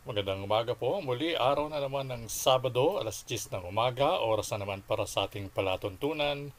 Magandang 0.00 0.48
umaga 0.48 0.72
po. 0.72 1.04
Muli, 1.04 1.36
araw 1.36 1.68
na 1.68 1.76
naman 1.76 2.08
ng 2.08 2.24
Sabado, 2.24 2.96
alas 2.96 3.20
10 3.28 3.52
ng 3.52 3.68
umaga. 3.68 4.16
Oras 4.24 4.48
na 4.48 4.64
naman 4.64 4.80
para 4.80 5.04
sa 5.04 5.28
ating 5.28 5.52
palatuntunan. 5.52 6.56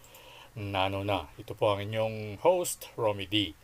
Nano 0.54 1.02
na. 1.02 1.26
Ito 1.42 1.58
po 1.58 1.74
ang 1.74 1.82
inyong 1.82 2.38
host, 2.46 2.94
Romy 2.94 3.26
D. 3.26 3.58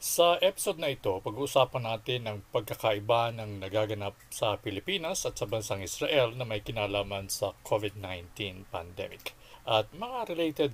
Sa 0.00 0.40
episode 0.40 0.80
na 0.80 0.88
ito, 0.88 1.20
pag-uusapan 1.20 1.84
natin 1.84 2.20
ang 2.24 2.40
pagkakaiba 2.48 3.36
ng 3.36 3.60
nagaganap 3.60 4.16
sa 4.32 4.56
Pilipinas 4.56 5.28
at 5.28 5.36
sa 5.36 5.44
bansang 5.44 5.84
Israel 5.84 6.32
na 6.32 6.48
may 6.48 6.64
kinalaman 6.64 7.28
sa 7.28 7.52
COVID-19 7.68 8.72
pandemic. 8.72 9.36
At 9.68 9.92
mga 9.92 10.32
related 10.32 10.72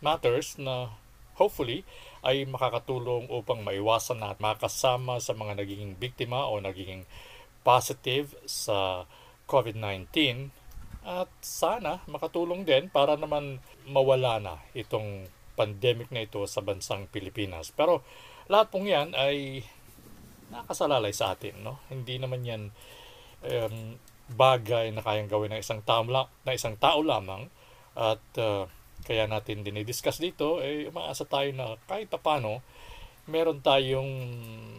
matters 0.00 0.56
na 0.56 0.96
hopefully 1.36 1.84
ay 2.24 2.48
makakatulong 2.48 3.28
upang 3.28 3.60
maiwasan 3.60 4.24
na 4.24 4.32
makasama 4.40 5.20
sa 5.20 5.36
mga 5.36 5.60
nagiging 5.60 6.00
biktima 6.00 6.48
o 6.48 6.64
nagiging 6.64 7.04
positive 7.64 8.36
sa 8.44 9.08
COVID-19 9.48 10.08
at 11.04 11.28
sana 11.44 12.00
makatulong 12.08 12.64
din 12.64 12.88
para 12.88 13.16
naman 13.16 13.60
mawala 13.84 14.40
na 14.40 14.54
itong 14.72 15.28
pandemic 15.54 16.08
na 16.08 16.24
ito 16.24 16.40
sa 16.48 16.64
bansang 16.64 17.08
Pilipinas. 17.08 17.72
Pero 17.72 18.00
lahat 18.48 18.72
pong 18.72 18.88
yan 18.88 19.12
ay 19.12 19.64
nakasalalay 20.52 21.12
sa 21.12 21.36
atin. 21.36 21.60
No? 21.60 21.80
Hindi 21.88 22.16
naman 22.20 22.44
yan 22.44 22.62
um, 23.44 23.76
bagay 24.32 24.92
na 24.92 25.04
kayang 25.04 25.28
gawin 25.28 25.52
ng 25.52 25.60
isang 25.60 25.84
tao, 25.84 26.04
na 26.08 26.52
isang 26.56 26.80
tao 26.80 27.04
lamang 27.04 27.52
at 27.94 28.22
uh, 28.40 28.64
kaya 29.04 29.28
natin 29.28 29.60
dinidiscuss 29.60 30.16
dito, 30.16 30.64
eh, 30.64 30.88
umaasa 30.88 31.28
tayo 31.28 31.52
na 31.52 31.76
kahit 31.84 32.08
paano, 32.08 32.64
meron 33.24 33.64
tayong 33.64 34.10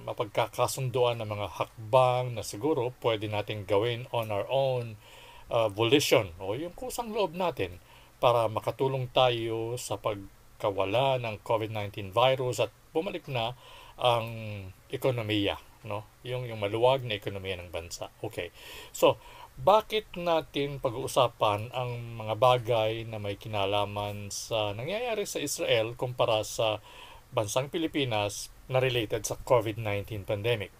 mapagkakasunduan 0.05 1.17
ng 1.17 1.29
mga 1.29 1.47
hakbang 1.49 2.37
na 2.37 2.45
siguro 2.45 2.93
pwede 3.01 3.25
natin 3.25 3.65
gawin 3.65 4.05
on 4.13 4.29
our 4.29 4.45
own 4.53 4.97
uh, 5.49 5.65
volition 5.69 6.29
o 6.37 6.53
yung 6.53 6.73
kusang 6.77 7.09
loob 7.09 7.33
natin 7.33 7.81
para 8.21 8.45
makatulong 8.45 9.09
tayo 9.09 9.75
sa 9.81 9.97
pagkawala 9.97 11.17
ng 11.21 11.41
COVID-19 11.41 12.13
virus 12.13 12.61
at 12.61 12.71
bumalik 12.93 13.27
na 13.27 13.57
ang 13.99 14.27
ekonomiya, 14.91 15.59
no? 15.87 16.07
Yung 16.23 16.47
yung 16.47 16.59
maluwag 16.59 17.03
na 17.03 17.15
ekonomiya 17.15 17.59
ng 17.59 17.71
bansa. 17.71 18.11
Okay. 18.23 18.51
So, 18.91 19.19
bakit 19.55 20.11
natin 20.19 20.83
pag-uusapan 20.83 21.71
ang 21.71 22.19
mga 22.19 22.35
bagay 22.35 23.07
na 23.07 23.23
may 23.23 23.39
kinalaman 23.39 24.27
sa 24.27 24.75
nangyayari 24.75 25.23
sa 25.23 25.39
Israel 25.39 25.95
kumpara 25.95 26.43
sa 26.43 26.83
bansang 27.35 27.67
Pilipinas 27.67 28.47
na 28.71 28.79
related 28.79 29.27
sa 29.27 29.35
COVID-19 29.43 30.23
pandemic? 30.23 30.71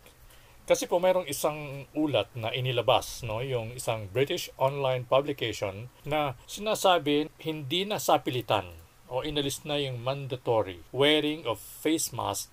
Kasi 0.65 0.89
po 0.89 0.97
mayroong 0.97 1.29
isang 1.29 1.85
ulat 1.93 2.31
na 2.33 2.49
inilabas, 2.49 3.21
no, 3.21 3.43
yung 3.45 3.77
isang 3.77 4.09
British 4.09 4.49
online 4.57 5.05
publication 5.05 5.93
na 6.07 6.33
sinasabi 6.49 7.29
hindi 7.45 7.85
na 7.85 8.01
sapilitan 8.01 8.73
o 9.05 9.21
inalis 9.21 9.61
na 9.61 9.77
yung 9.77 10.01
mandatory 10.01 10.81
wearing 10.89 11.45
of 11.45 11.61
face 11.61 12.09
mask 12.09 12.49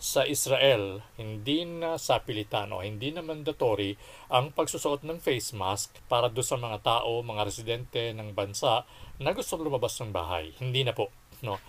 sa 0.00 0.24
Israel, 0.24 1.04
hindi 1.20 1.68
na 1.68 2.00
sapilitan 2.00 2.72
o 2.72 2.80
hindi 2.80 3.12
na 3.12 3.20
mandatory 3.20 4.00
ang 4.32 4.56
pagsusuot 4.56 5.04
ng 5.04 5.20
face 5.20 5.52
mask 5.52 6.00
para 6.08 6.32
do 6.32 6.40
sa 6.40 6.56
mga 6.56 6.80
tao, 6.80 7.20
mga 7.20 7.44
residente 7.44 8.16
ng 8.16 8.32
bansa 8.32 8.88
na 9.20 9.36
gusto 9.36 9.60
lumabas 9.60 10.00
ng 10.00 10.08
bahay. 10.08 10.56
Hindi 10.56 10.88
na 10.88 10.96
po. 10.96 11.12
No? 11.44 11.60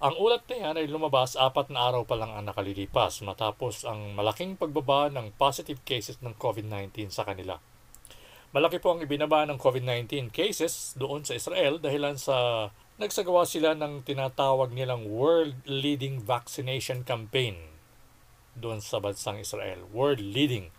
Ang 0.00 0.16
ulat 0.16 0.48
na 0.48 0.56
yan 0.56 0.80
ay 0.80 0.88
lumabas 0.88 1.36
apat 1.36 1.68
na 1.68 1.84
araw 1.92 2.08
pa 2.08 2.16
lang 2.16 2.32
ang 2.32 2.48
nakalilipas 2.48 3.20
matapos 3.20 3.84
ang 3.84 4.16
malaking 4.16 4.56
pagbaba 4.56 5.12
ng 5.12 5.36
positive 5.36 5.76
cases 5.84 6.16
ng 6.24 6.32
COVID-19 6.40 7.12
sa 7.12 7.20
kanila. 7.28 7.60
Malaki 8.56 8.80
po 8.80 8.96
ang 8.96 9.04
ibinaba 9.04 9.44
ng 9.44 9.60
COVID-19 9.60 10.32
cases 10.32 10.96
doon 10.96 11.20
sa 11.28 11.36
Israel 11.36 11.76
dahilan 11.84 12.16
sa 12.16 12.72
nagsagawa 12.96 13.44
sila 13.44 13.76
ng 13.76 14.00
tinatawag 14.00 14.72
nilang 14.72 15.04
World 15.04 15.68
Leading 15.68 16.24
Vaccination 16.24 17.04
Campaign 17.04 17.60
doon 18.56 18.80
sa 18.80 19.04
bansang 19.04 19.36
Israel. 19.36 19.84
World 19.92 20.24
leading. 20.24 20.72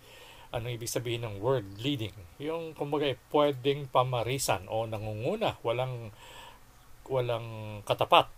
Ano 0.50 0.66
ibig 0.74 0.90
sabihin 0.90 1.30
ng 1.30 1.46
world 1.46 1.78
leading? 1.78 2.18
Yung 2.42 2.74
kumbaga 2.74 3.14
pwedeng 3.30 3.86
pamarisan 3.86 4.66
o 4.66 4.90
nangunguna, 4.90 5.62
walang 5.62 6.10
walang 7.12 7.82
katapat. 7.84 8.32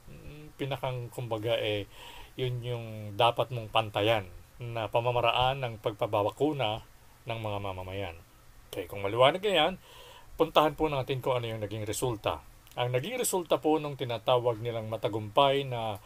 Pinakang 0.63 1.12
kumbaga 1.12 1.59
eh 1.59 1.91
yun 2.40 2.63
yung 2.63 2.85
dapat 3.19 3.51
mong 3.51 3.68
pantayan 3.68 4.24
na 4.63 4.88
pamamaraan 4.88 5.59
ng 5.59 5.74
pagpabawakuna 5.84 6.88
ng 7.28 7.40
mga 7.44 7.57
mamamayan. 7.59 8.16
Okay, 8.72 8.88
kung 8.88 9.03
maliwanag 9.03 9.44
na 9.44 9.53
yan, 9.53 9.74
puntahan 10.40 10.74
po 10.74 10.88
natin 10.88 11.19
kung 11.19 11.35
ano 11.35 11.51
yung 11.51 11.59
naging 11.59 11.84
resulta. 11.84 12.40
Ang 12.74 12.96
naging 12.96 13.22
resulta 13.22 13.62
po 13.62 13.78
nung 13.78 14.00
tinatawag 14.00 14.57
nilang 14.63 14.90
matagumpay 14.90 15.68
na 15.68 16.01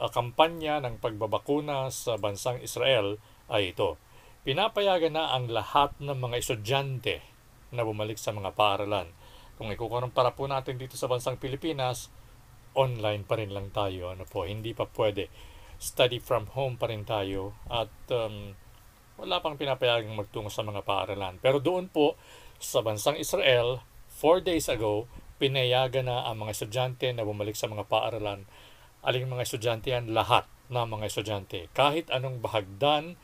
uh, 0.00 0.10
kampanya 0.10 0.82
ng 0.82 0.98
pagbabakuna 0.98 1.92
sa 1.94 2.18
bansang 2.18 2.58
Israel 2.58 3.22
ay 3.46 3.76
ito. 3.76 3.94
Pinapayagan 4.42 5.14
na 5.14 5.30
ang 5.36 5.46
lahat 5.46 5.94
ng 6.00 6.16
mga 6.16 6.34
estudyante 6.40 7.22
na 7.70 7.84
bumalik 7.84 8.16
sa 8.16 8.32
mga 8.32 8.56
paaralan. 8.56 9.12
Kung 9.58 9.68
ikukumpara 9.70 10.32
po 10.34 10.46
natin 10.46 10.78
dito 10.78 10.94
sa 10.94 11.10
bansang 11.10 11.36
Pilipinas, 11.36 12.10
online 12.78 13.26
pa 13.26 13.34
rin 13.42 13.50
lang 13.50 13.74
tayo. 13.74 14.14
Ano 14.14 14.22
po, 14.22 14.46
hindi 14.46 14.70
pa 14.70 14.86
pwede. 14.86 15.26
Study 15.82 16.22
from 16.22 16.54
home 16.54 16.78
pa 16.78 16.86
rin 16.86 17.02
tayo 17.02 17.58
at 17.66 17.90
um, 18.14 18.54
wala 19.18 19.42
pang 19.42 19.58
pinapayagang 19.58 20.14
magtungo 20.14 20.50
sa 20.50 20.62
mga 20.62 20.86
paaralan. 20.86 21.42
Pero 21.42 21.58
doon 21.58 21.90
po 21.90 22.14
sa 22.62 22.82
bansang 22.86 23.18
Israel, 23.18 23.82
4 24.18 24.46
days 24.46 24.70
ago, 24.70 25.10
pinayagan 25.42 26.06
na 26.06 26.26
ang 26.26 26.42
mga 26.42 26.54
estudyante 26.54 27.10
na 27.14 27.26
bumalik 27.26 27.54
sa 27.54 27.70
mga 27.70 27.86
paaralan 27.86 28.46
aling 29.06 29.30
mga 29.30 29.44
estudyante 29.46 29.88
yan, 29.94 30.10
lahat 30.10 30.44
ng 30.68 30.86
mga 30.90 31.04
estudyante. 31.06 31.58
Kahit 31.72 32.10
anong 32.10 32.42
bahagdan, 32.42 33.14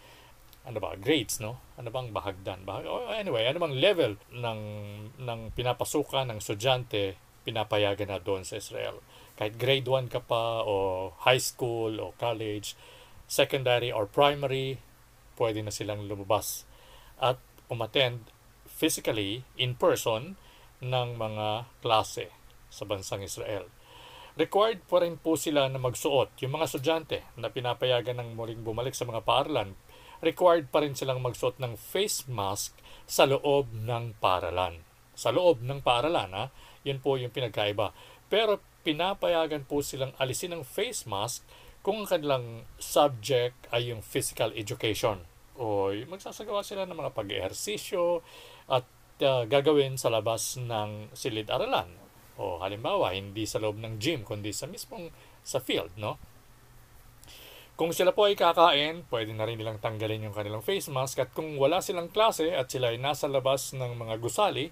ano 0.64 0.78
ba, 0.80 0.96
grades, 0.96 1.42
no? 1.42 1.60
Ano 1.76 1.90
bang 1.90 2.14
bahagdan? 2.14 2.64
Bahag, 2.64 2.86
anyway, 3.18 3.44
ano 3.44 3.60
bang 3.60 3.76
level 3.76 4.12
ng, 4.32 4.60
ng 5.20 5.40
pinapasukan 5.52 6.30
ng 6.30 6.38
estudyante, 6.40 7.18
pinapayagan 7.44 8.08
na 8.08 8.18
doon 8.22 8.46
sa 8.46 8.56
Israel. 8.56 9.02
Kahit 9.34 9.58
grade 9.58 9.88
1 9.90 10.12
ka 10.12 10.22
pa, 10.22 10.62
o 10.62 11.10
high 11.26 11.42
school, 11.42 11.98
o 11.98 12.14
college, 12.20 12.78
secondary, 13.26 13.90
or 13.90 14.06
primary, 14.06 14.78
pwede 15.34 15.62
na 15.62 15.74
silang 15.74 16.06
lumabas 16.06 16.62
at 17.18 17.38
umattend 17.66 18.30
physically, 18.70 19.42
in 19.58 19.74
person, 19.74 20.38
ng 20.78 21.16
mga 21.16 21.70
klase 21.82 22.30
sa 22.70 22.84
bansang 22.84 23.22
Israel 23.24 23.70
required 24.34 24.82
po 24.90 24.98
rin 24.98 25.14
po 25.18 25.38
sila 25.38 25.70
na 25.70 25.78
magsuot. 25.78 26.34
Yung 26.42 26.58
mga 26.58 26.66
estudyante 26.66 27.18
na 27.38 27.50
pinapayagan 27.50 28.18
ng 28.18 28.34
muling 28.34 28.66
bumalik 28.66 28.94
sa 28.94 29.06
mga 29.06 29.22
paaralan, 29.22 29.78
required 30.22 30.70
pa 30.74 30.82
rin 30.82 30.98
silang 30.98 31.22
magsuot 31.22 31.58
ng 31.62 31.78
face 31.78 32.26
mask 32.26 32.74
sa 33.06 33.30
loob 33.30 33.70
ng 33.70 34.18
paaralan. 34.18 34.82
Sa 35.14 35.30
loob 35.30 35.62
ng 35.62 35.78
paaralan, 35.86 36.30
ha? 36.34 36.44
yun 36.82 36.98
po 36.98 37.14
yung 37.14 37.30
pinagkaiba. 37.30 37.94
Pero 38.26 38.58
pinapayagan 38.84 39.64
po 39.64 39.80
silang 39.80 40.12
alisin 40.20 40.54
ng 40.54 40.62
face 40.62 41.08
mask 41.08 41.42
kung 41.80 42.04
ang 42.04 42.08
kanilang 42.08 42.68
subject 42.76 43.56
ay 43.72 43.90
yung 43.90 44.04
physical 44.04 44.52
education. 44.52 45.24
O 45.56 45.90
magsasagawa 45.90 46.60
sila 46.60 46.84
ng 46.84 46.96
mga 46.96 47.12
pag-ehersisyo 47.16 48.20
at 48.68 48.86
uh, 49.24 49.44
gagawin 49.48 49.96
sa 49.96 50.12
labas 50.12 50.60
ng 50.60 51.12
silid-aralan 51.16 52.04
o 52.34 52.58
halimbawa, 52.58 53.14
hindi 53.14 53.46
sa 53.46 53.62
loob 53.62 53.78
ng 53.78 54.02
gym, 54.02 54.26
kundi 54.26 54.50
sa 54.50 54.66
mismong 54.66 55.14
sa 55.46 55.62
field, 55.62 55.94
no? 55.94 56.18
Kung 57.74 57.90
sila 57.90 58.14
po 58.14 58.30
ay 58.30 58.38
kakain, 58.38 59.02
pwede 59.10 59.34
na 59.34 59.46
rin 59.46 59.58
nilang 59.58 59.82
tanggalin 59.82 60.30
yung 60.30 60.34
kanilang 60.34 60.62
face 60.62 60.86
mask 60.90 61.18
at 61.18 61.34
kung 61.34 61.58
wala 61.58 61.82
silang 61.82 62.06
klase 62.06 62.54
at 62.54 62.70
sila 62.70 62.94
ay 62.94 63.02
nasa 63.02 63.26
labas 63.26 63.74
ng 63.74 63.98
mga 63.98 64.14
gusali, 64.22 64.70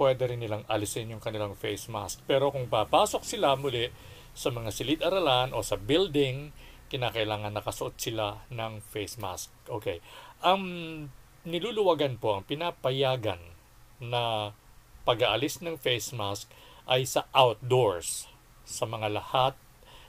pwede 0.00 0.32
rin 0.32 0.40
nilang 0.40 0.64
alisin 0.64 1.12
yung 1.12 1.20
kanilang 1.20 1.52
face 1.52 1.92
mask. 1.92 2.24
Pero 2.24 2.48
kung 2.48 2.72
papasok 2.72 3.20
sila 3.20 3.52
muli 3.60 3.92
sa 4.32 4.48
mga 4.48 4.72
silid-aralan 4.72 5.52
o 5.52 5.60
sa 5.60 5.76
building, 5.76 6.56
kinakailangan 6.88 7.52
nakasuot 7.52 8.00
sila 8.00 8.40
ng 8.48 8.80
face 8.80 9.20
mask. 9.20 9.52
Okay. 9.68 10.00
Ang 10.40 10.64
niluluwagan 11.44 12.16
po, 12.16 12.40
ang 12.40 12.48
pinapayagan 12.48 13.44
na 14.00 14.56
pag-aalis 15.04 15.60
ng 15.60 15.76
face 15.76 16.16
mask 16.16 16.48
ay 16.88 17.04
sa 17.04 17.28
outdoors, 17.36 18.24
sa 18.64 18.88
mga 18.88 19.12
lahat 19.12 19.54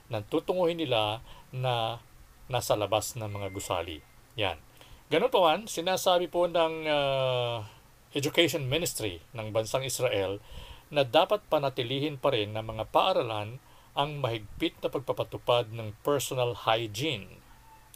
na 0.08 0.24
tutunguhin 0.24 0.80
nila 0.80 1.20
na 1.52 2.00
nasa 2.48 2.72
labas 2.74 3.12
ng 3.20 3.28
mga 3.28 3.48
gusali. 3.52 4.00
Yan. 4.40 4.56
Ganun 5.12 5.28
man, 5.28 5.60
sinasabi 5.68 6.32
po 6.32 6.48
ng 6.48 6.88
uh, 6.88 7.60
Education 8.12 8.68
Ministry 8.68 9.24
ng 9.32 9.56
Bansang 9.56 9.88
Israel 9.88 10.36
na 10.92 11.00
dapat 11.00 11.40
panatilihin 11.48 12.20
pa 12.20 12.28
rin 12.28 12.52
ng 12.52 12.60
mga 12.60 12.92
paaralan 12.92 13.56
ang 13.96 14.10
mahigpit 14.20 14.76
na 14.84 14.92
pagpapatupad 14.92 15.72
ng 15.72 15.96
personal 16.04 16.52
hygiene, 16.68 17.40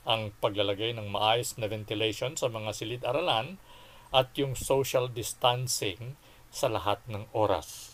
ang 0.08 0.32
paglalagay 0.40 0.96
ng 0.96 1.12
maayos 1.12 1.60
na 1.60 1.68
ventilation 1.68 2.32
sa 2.32 2.48
mga 2.48 2.72
silid-aralan 2.72 3.60
at 4.08 4.32
yung 4.40 4.56
social 4.56 5.12
distancing 5.12 6.16
sa 6.48 6.72
lahat 6.72 7.04
ng 7.12 7.28
oras. 7.36 7.92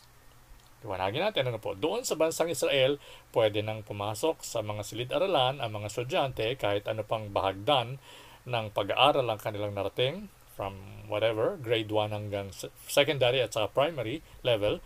Liwanagin 0.87 1.27
natin 1.27 1.51
ano 1.51 1.59
po, 1.59 1.75
doon 1.75 2.07
sa 2.07 2.15
bansang 2.15 2.51
Israel, 2.51 3.03
pwede 3.35 3.67
nang 3.67 3.83
pumasok 3.83 4.47
sa 4.47 4.63
mga 4.63 4.87
silid-aralan 4.87 5.59
ang 5.59 5.71
mga 5.75 5.91
estudyante 5.91 6.47
kahit 6.55 6.87
ano 6.87 7.03
pang 7.03 7.31
bahagdan 7.35 7.99
ng 8.47 8.67
pag-aaral 8.71 9.27
ang 9.27 9.39
kanilang 9.43 9.75
narating 9.75 10.31
from 10.53 11.07
whatever, 11.09 11.59
grade 11.61 11.91
1 11.91 12.13
hanggang 12.13 12.53
secondary 12.89 13.41
at 13.41 13.57
saka 13.57 13.73
primary 13.73 14.21
level, 14.45 14.79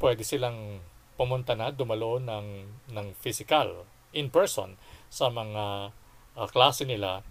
pwede 0.00 0.22
silang 0.22 0.84
pumunta 1.16 1.56
na, 1.56 1.72
dumalo 1.72 2.20
ng, 2.20 2.68
ng 2.92 3.06
physical, 3.16 3.88
in 4.12 4.28
person, 4.28 4.76
sa 5.08 5.32
mga 5.32 5.96
uh, 6.36 6.48
klase 6.52 6.84
nila. 6.84 7.24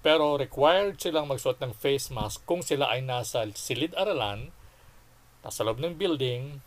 Pero 0.00 0.40
required 0.40 0.96
silang 0.96 1.28
magsuot 1.28 1.60
ng 1.60 1.76
face 1.76 2.08
mask 2.08 2.44
kung 2.48 2.64
sila 2.64 2.88
ay 2.88 3.04
nasa 3.04 3.44
silid-aralan, 3.52 4.54
nasa 5.44 5.60
loob 5.62 5.82
ng 5.82 6.00
building, 6.00 6.64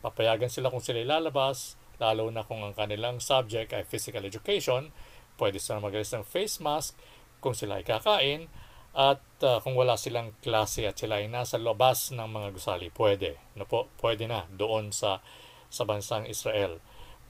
Papayagan 0.00 0.48
sila 0.48 0.72
kung 0.72 0.80
sila 0.80 1.04
ilalabas, 1.04 1.76
lalo 2.00 2.32
na 2.32 2.40
kung 2.40 2.64
ang 2.64 2.72
kanilang 2.72 3.20
subject 3.20 3.76
ay 3.76 3.84
physical 3.84 4.24
education. 4.24 4.96
Pwede 5.36 5.60
sila 5.60 5.84
magalis 5.84 6.16
ng 6.16 6.24
face 6.24 6.56
mask 6.64 6.96
kung 7.44 7.52
sila 7.52 7.80
ay 7.80 7.84
kakain. 7.84 8.48
At 8.90 9.22
uh, 9.46 9.62
kung 9.62 9.78
wala 9.78 9.94
silang 9.94 10.34
klase 10.42 10.82
at 10.82 10.98
sila 10.98 11.22
ay 11.22 11.30
nasa 11.30 11.62
labas 11.62 12.10
ng 12.10 12.26
mga 12.26 12.48
gusali, 12.50 12.90
pwede. 12.90 13.38
No 13.54 13.62
po, 13.62 13.86
pwede 14.02 14.26
na 14.26 14.50
doon 14.50 14.90
sa, 14.90 15.22
sa 15.70 15.86
bansang 15.86 16.26
Israel. 16.26 16.82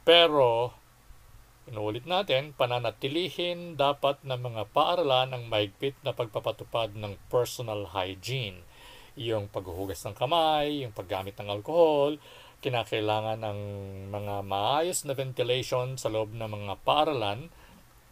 Pero, 0.08 0.72
inuulit 1.68 2.08
natin, 2.08 2.56
pananatilihin 2.56 3.76
dapat 3.76 4.24
ng 4.24 4.40
mga 4.40 4.62
paaralan 4.72 5.36
ang 5.36 5.44
maigpit 5.52 6.00
na 6.00 6.16
pagpapatupad 6.16 6.96
ng 6.96 7.20
personal 7.28 7.92
hygiene. 7.92 8.64
Yung 9.20 9.52
paghuhugas 9.52 10.00
ng 10.08 10.16
kamay, 10.16 10.88
yung 10.88 10.96
paggamit 10.96 11.36
ng 11.36 11.52
alcohol, 11.52 12.16
kinakailangan 12.64 13.44
ng 13.44 13.60
mga 14.08 14.34
maayos 14.48 15.04
na 15.04 15.12
ventilation 15.12 16.00
sa 16.00 16.08
loob 16.08 16.32
ng 16.32 16.48
mga 16.48 16.74
paaralan. 16.88 17.52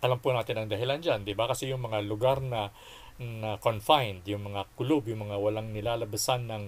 Alam 0.04 0.18
po 0.20 0.36
natin 0.36 0.60
ang 0.60 0.68
dahilan 0.68 1.00
dyan, 1.00 1.24
di 1.24 1.32
ba? 1.32 1.48
Kasi 1.48 1.72
yung 1.72 1.80
mga 1.80 2.04
lugar 2.04 2.44
na, 2.44 2.68
na 3.19 3.59
confined, 3.59 4.23
yung 4.31 4.47
mga 4.47 4.70
kulob, 4.79 5.11
yung 5.11 5.26
mga 5.26 5.37
walang 5.43 5.75
nilalabasan 5.75 6.47
ng, 6.47 6.65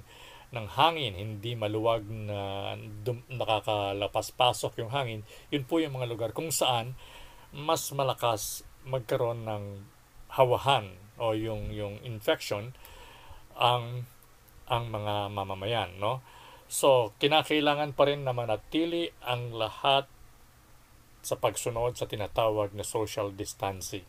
ng 0.50 0.66
hangin, 0.74 1.14
hindi 1.14 1.54
maluwag 1.54 2.02
na 2.06 2.74
dum, 3.06 3.22
nakakalapas-pasok 3.30 4.82
yung 4.82 4.90
hangin, 4.90 5.22
yun 5.54 5.62
po 5.62 5.78
yung 5.78 5.94
mga 5.94 6.10
lugar 6.10 6.30
kung 6.34 6.50
saan 6.50 6.98
mas 7.50 7.90
malakas 7.90 8.62
magkaroon 8.86 9.46
ng 9.46 9.64
hawahan 10.30 10.94
o 11.18 11.34
yung 11.34 11.74
yung 11.74 11.98
infection 12.06 12.70
ang 13.58 14.06
ang 14.70 14.86
mga 14.86 15.34
mamamayan 15.34 15.98
no 15.98 16.22
So, 16.70 17.10
kinakailangan 17.18 17.98
pa 17.98 18.06
rin 18.06 18.22
na 18.22 18.30
manatili 18.30 19.10
ang 19.26 19.50
lahat 19.50 20.06
sa 21.18 21.34
pagsunod 21.34 21.98
sa 21.98 22.06
tinatawag 22.06 22.78
na 22.78 22.86
social 22.86 23.34
distancing. 23.34 24.06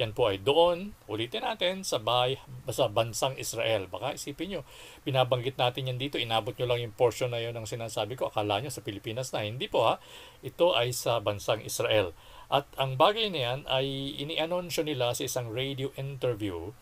Yan 0.00 0.16
po 0.16 0.32
ay 0.32 0.40
doon, 0.40 0.96
ulitin 1.04 1.44
natin, 1.44 1.84
sa, 1.84 2.00
bahay, 2.00 2.40
sa 2.72 2.88
bansang 2.88 3.36
Israel. 3.36 3.92
Baka 3.92 4.16
isipin 4.16 4.56
nyo, 4.56 4.60
binabanggit 5.04 5.60
natin 5.60 5.92
yan 5.92 6.00
dito, 6.00 6.16
inabot 6.16 6.56
nyo 6.56 6.66
lang 6.72 6.80
yung 6.88 6.96
portion 6.96 7.28
na 7.28 7.40
yun 7.44 7.52
ng 7.52 7.68
sinasabi 7.68 8.16
ko, 8.16 8.32
akala 8.32 8.64
nyo 8.64 8.72
sa 8.72 8.80
Pilipinas 8.80 9.30
na. 9.36 9.44
Hindi 9.44 9.68
po 9.68 9.84
ha, 9.84 10.00
ito 10.40 10.72
ay 10.72 10.96
sa 10.96 11.20
bansang 11.20 11.60
Israel. 11.60 12.16
At 12.48 12.64
ang 12.80 12.96
bagay 12.96 13.28
na 13.28 13.40
yan 13.52 13.60
ay 13.68 14.16
ini-anunsyo 14.20 14.84
nila 14.84 15.12
sa 15.12 15.28
isang 15.28 15.52
radio 15.52 15.92
interview 16.00 16.72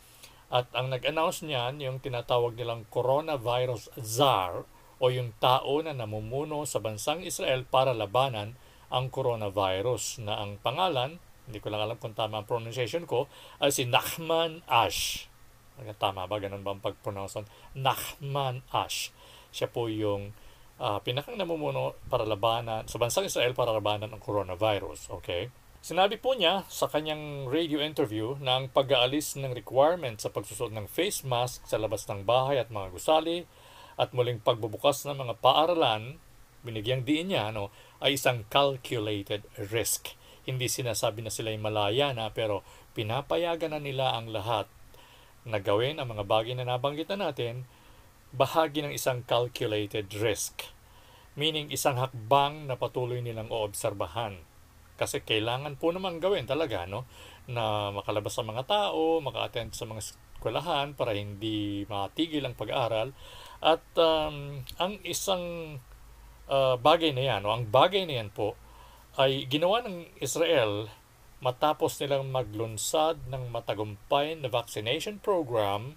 at 0.50 0.66
ang 0.74 0.90
nag-announce 0.90 1.46
niyan, 1.46 1.78
yung 1.78 2.02
tinatawag 2.02 2.58
nilang 2.58 2.82
coronavirus 2.90 3.94
czar, 4.02 4.66
o 5.00 5.08
yung 5.08 5.32
tao 5.40 5.80
na 5.80 5.96
namumuno 5.96 6.66
sa 6.68 6.82
bansang 6.82 7.24
Israel 7.24 7.64
para 7.64 7.96
labanan 7.96 8.58
ang 8.92 9.08
coronavirus 9.08 10.20
na 10.26 10.42
ang 10.42 10.58
pangalan, 10.60 11.22
hindi 11.50 11.58
ko 11.58 11.68
lang 11.68 11.82
alam 11.82 11.98
kung 11.98 12.14
tama 12.14 12.40
ang 12.40 12.46
pronunciation 12.46 13.04
ko, 13.04 13.26
ay 13.58 13.74
si 13.74 13.84
Nachman 13.84 14.62
Ash. 14.70 15.26
Tama 15.98 16.30
ba? 16.30 16.36
Ganun 16.38 16.62
ba 16.62 16.72
ang 16.72 16.80
pag-pronounce? 16.80 17.42
Nachman 17.74 18.62
Ash. 18.70 19.10
Siya 19.50 19.66
po 19.66 19.90
yung 19.90 20.30
uh, 20.80 20.98
pinakang 21.04 21.36
namumuno 21.36 21.98
para 22.08 22.24
labanan, 22.24 22.88
sa 22.88 22.96
bansang 22.96 23.28
Israel 23.28 23.52
para 23.52 23.74
labanan 23.74 24.08
ang 24.14 24.22
coronavirus. 24.22 25.12
Okay? 25.20 25.52
Sinabi 25.80 26.20
po 26.20 26.36
niya 26.36 26.68
sa 26.68 26.92
kanyang 26.92 27.48
radio 27.48 27.80
interview 27.80 28.36
na 28.36 28.60
ang 28.60 28.68
pag-aalis 28.68 29.40
ng 29.40 29.56
requirement 29.56 30.20
sa 30.20 30.28
pagsusot 30.28 30.68
ng 30.76 30.84
face 30.84 31.24
mask 31.24 31.64
sa 31.64 31.80
labas 31.80 32.04
ng 32.04 32.28
bahay 32.28 32.60
at 32.60 32.68
mga 32.68 32.92
gusali 32.92 33.48
at 33.96 34.12
muling 34.12 34.44
pagbubukas 34.44 35.08
ng 35.08 35.16
mga 35.16 35.40
paaralan, 35.40 36.20
binigyang 36.60 37.04
diin 37.04 37.32
niya, 37.32 37.48
ano, 37.52 37.72
ay 38.04 38.16
isang 38.20 38.44
calculated 38.52 39.44
risk. 39.56 40.19
Hindi 40.50 40.66
sinasabi 40.66 41.22
na 41.22 41.30
sila 41.30 41.54
ay 41.54 41.60
malaya 41.62 42.10
na 42.10 42.34
pero 42.34 42.66
pinapayagan 42.98 43.78
na 43.78 43.80
nila 43.80 44.18
ang 44.18 44.34
lahat 44.34 44.66
na 45.46 45.62
gawin 45.62 46.02
ang 46.02 46.10
mga 46.10 46.26
bagay 46.26 46.52
na 46.58 46.66
nabanggit 46.66 47.08
na 47.14 47.30
natin 47.30 47.64
bahagi 48.34 48.82
ng 48.82 48.92
isang 48.94 49.22
calculated 49.22 50.10
risk. 50.18 50.66
Meaning 51.38 51.70
isang 51.70 51.96
hakbang 51.96 52.66
na 52.66 52.74
patuloy 52.74 53.22
nilang 53.22 53.48
oobserbahan. 53.48 54.42
Kasi 54.98 55.24
kailangan 55.24 55.80
po 55.80 55.94
naman 55.94 56.20
gawin 56.20 56.44
talaga 56.44 56.84
no 56.84 57.08
na 57.48 57.88
makalabas 57.94 58.36
sa 58.36 58.44
mga 58.44 58.68
tao, 58.68 59.22
maka-attend 59.24 59.72
sa 59.72 59.88
mga 59.88 60.04
eskwelahan 60.04 60.92
para 60.92 61.16
hindi 61.16 61.88
matigil 61.88 62.44
ang 62.44 62.52
pag-aaral 62.52 63.16
at 63.60 63.84
um, 63.96 64.60
ang 64.76 64.92
isang 65.04 65.76
uh, 66.48 66.76
bagay 66.80 67.12
na 67.12 67.24
yan, 67.28 67.44
o 67.44 67.52
ang 67.52 67.68
bagay 67.68 68.04
na 68.04 68.20
yan 68.20 68.32
po, 68.32 68.56
ay 69.18 69.46
ginawa 69.50 69.82
ng 69.82 70.06
Israel 70.22 70.86
matapos 71.40 71.96
nilang 71.98 72.28
maglunsad 72.28 73.16
ng 73.26 73.48
matagumpay 73.48 74.36
na 74.36 74.52
vaccination 74.52 75.16
program 75.18 75.96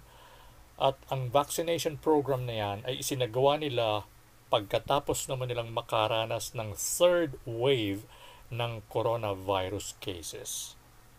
at 0.80 0.98
ang 1.12 1.30
vaccination 1.30 2.00
program 2.00 2.48
na 2.48 2.54
yan 2.56 2.78
ay 2.88 3.04
isinagawa 3.04 3.60
nila 3.60 4.08
pagkatapos 4.50 5.30
naman 5.30 5.52
nilang 5.52 5.70
makaranas 5.70 6.56
ng 6.56 6.74
third 6.74 7.38
wave 7.46 8.02
ng 8.50 8.82
coronavirus 8.90 9.94
cases. 10.02 10.74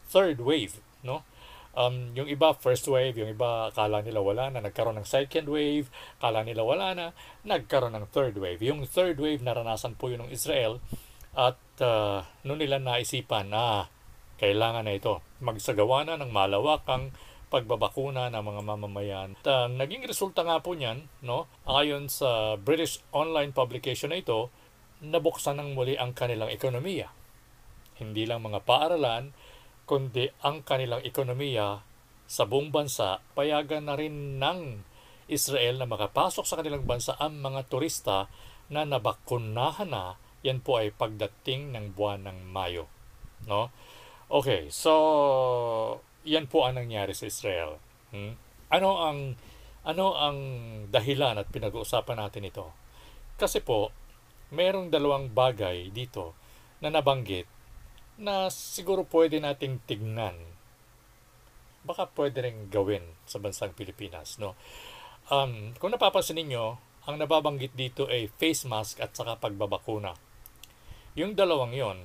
Third 0.09 0.43
wave, 0.43 0.83
no? 1.05 1.23
Um, 1.75 2.15
yung 2.15 2.31
iba, 2.31 2.55
first 2.55 2.87
wave, 2.87 3.19
yung 3.19 3.35
iba, 3.35 3.67
akala 3.67 3.99
nila 3.99 4.23
wala 4.23 4.47
na, 4.47 4.63
nagkaroon 4.63 4.95
ng 5.03 5.07
second 5.07 5.51
wave, 5.51 5.91
akala 6.23 6.47
nila 6.47 6.63
wala 6.63 6.95
na, 6.95 7.07
nagkaroon 7.43 7.91
ng 7.99 8.07
third 8.15 8.39
wave. 8.39 8.63
Yung 8.63 8.87
third 8.87 9.19
wave, 9.19 9.43
naranasan 9.43 9.99
po 9.99 10.07
yun 10.07 10.23
ng 10.23 10.31
Israel 10.31 10.79
at 11.35 11.59
uh, 11.83 12.23
noon 12.47 12.63
nila 12.63 12.79
naisipan 12.79 13.51
na 13.51 13.91
kailangan 14.39 14.87
na 14.87 14.95
ito 14.95 15.19
magsagawa 15.39 16.07
na 16.07 16.19
ng 16.19 16.31
malawakang 16.31 17.11
pagbabakuna 17.51 18.33
ng 18.33 18.43
mga 18.43 18.61
mamamayan. 18.65 19.29
At, 19.39 19.47
uh, 19.47 19.67
naging 19.69 20.03
resulta 20.07 20.43
nga 20.43 20.59
po 20.59 20.73
niyan, 20.73 21.07
no, 21.21 21.47
ayon 21.63 22.09
sa 22.09 22.59
British 22.59 22.99
online 23.13 23.53
publication 23.53 24.11
na 24.11 24.19
ito, 24.19 24.49
nabuksan 25.03 25.61
ng 25.61 25.77
muli 25.77 25.95
ang 25.95 26.11
kanilang 26.11 26.49
ekonomiya. 26.49 27.11
Hindi 27.95 28.27
lang 28.27 28.43
mga 28.43 28.65
paaralan, 28.65 29.31
kundi 29.85 30.27
ang 30.41 30.65
kanilang 30.65 31.05
ekonomiya 31.05 31.85
sa 32.25 32.43
buong 32.49 32.73
bansa, 32.73 33.21
payagan 33.37 33.85
na 33.85 33.93
rin 33.93 34.41
ng 34.41 34.81
Israel 35.29 35.77
na 35.77 35.87
makapasok 35.89 36.45
sa 36.45 36.57
kanilang 36.57 36.85
bansa 36.85 37.13
ang 37.21 37.37
mga 37.37 37.69
turista 37.69 38.29
na 38.69 38.81
nabakunahan 38.85 39.89
na 39.89 40.17
yan 40.45 40.61
po 40.61 40.77
ay 40.77 40.93
pagdating 40.93 41.73
ng 41.73 41.97
buwan 41.97 42.29
ng 42.29 42.53
Mayo. 42.53 42.85
No? 43.49 43.73
Okay, 44.29 44.69
so 44.69 44.93
yan 46.21 46.45
po 46.45 46.69
ang 46.69 46.77
nangyari 46.77 47.17
sa 47.17 47.25
Israel. 47.25 47.81
Hmm? 48.13 48.37
Ano 48.69 49.01
ang 49.01 49.33
ano 49.85 50.17
ang 50.17 50.37
dahilan 50.89 51.37
at 51.37 51.49
pinag-uusapan 51.49 52.17
natin 52.17 52.49
ito? 52.49 52.73
Kasi 53.37 53.61
po, 53.61 53.93
merong 54.49 54.89
dalawang 54.89 55.29
bagay 55.29 55.93
dito 55.93 56.33
na 56.81 56.89
nabanggit 56.89 57.45
na 58.17 58.49
siguro 58.49 59.05
pwede 59.05 59.37
nating 59.37 59.85
tignan. 59.85 60.33
Baka 61.85 62.09
pwede 62.17 62.49
rin 62.49 62.65
gawin 62.73 63.05
sa 63.29 63.37
bansang 63.37 63.77
Pilipinas. 63.77 64.41
No? 64.41 64.57
Um, 65.29 65.77
kung 65.77 65.93
napapansin 65.93 66.41
ninyo, 66.41 66.81
ang 67.05 67.15
nababanggit 67.21 67.77
dito 67.77 68.09
ay 68.09 68.25
face 68.41 68.65
mask 68.65 68.97
at 68.97 69.13
saka 69.13 69.37
pagbabakuna. 69.37 70.24
Yung 71.15 71.31
dalawang 71.31 71.71
yon 71.71 71.99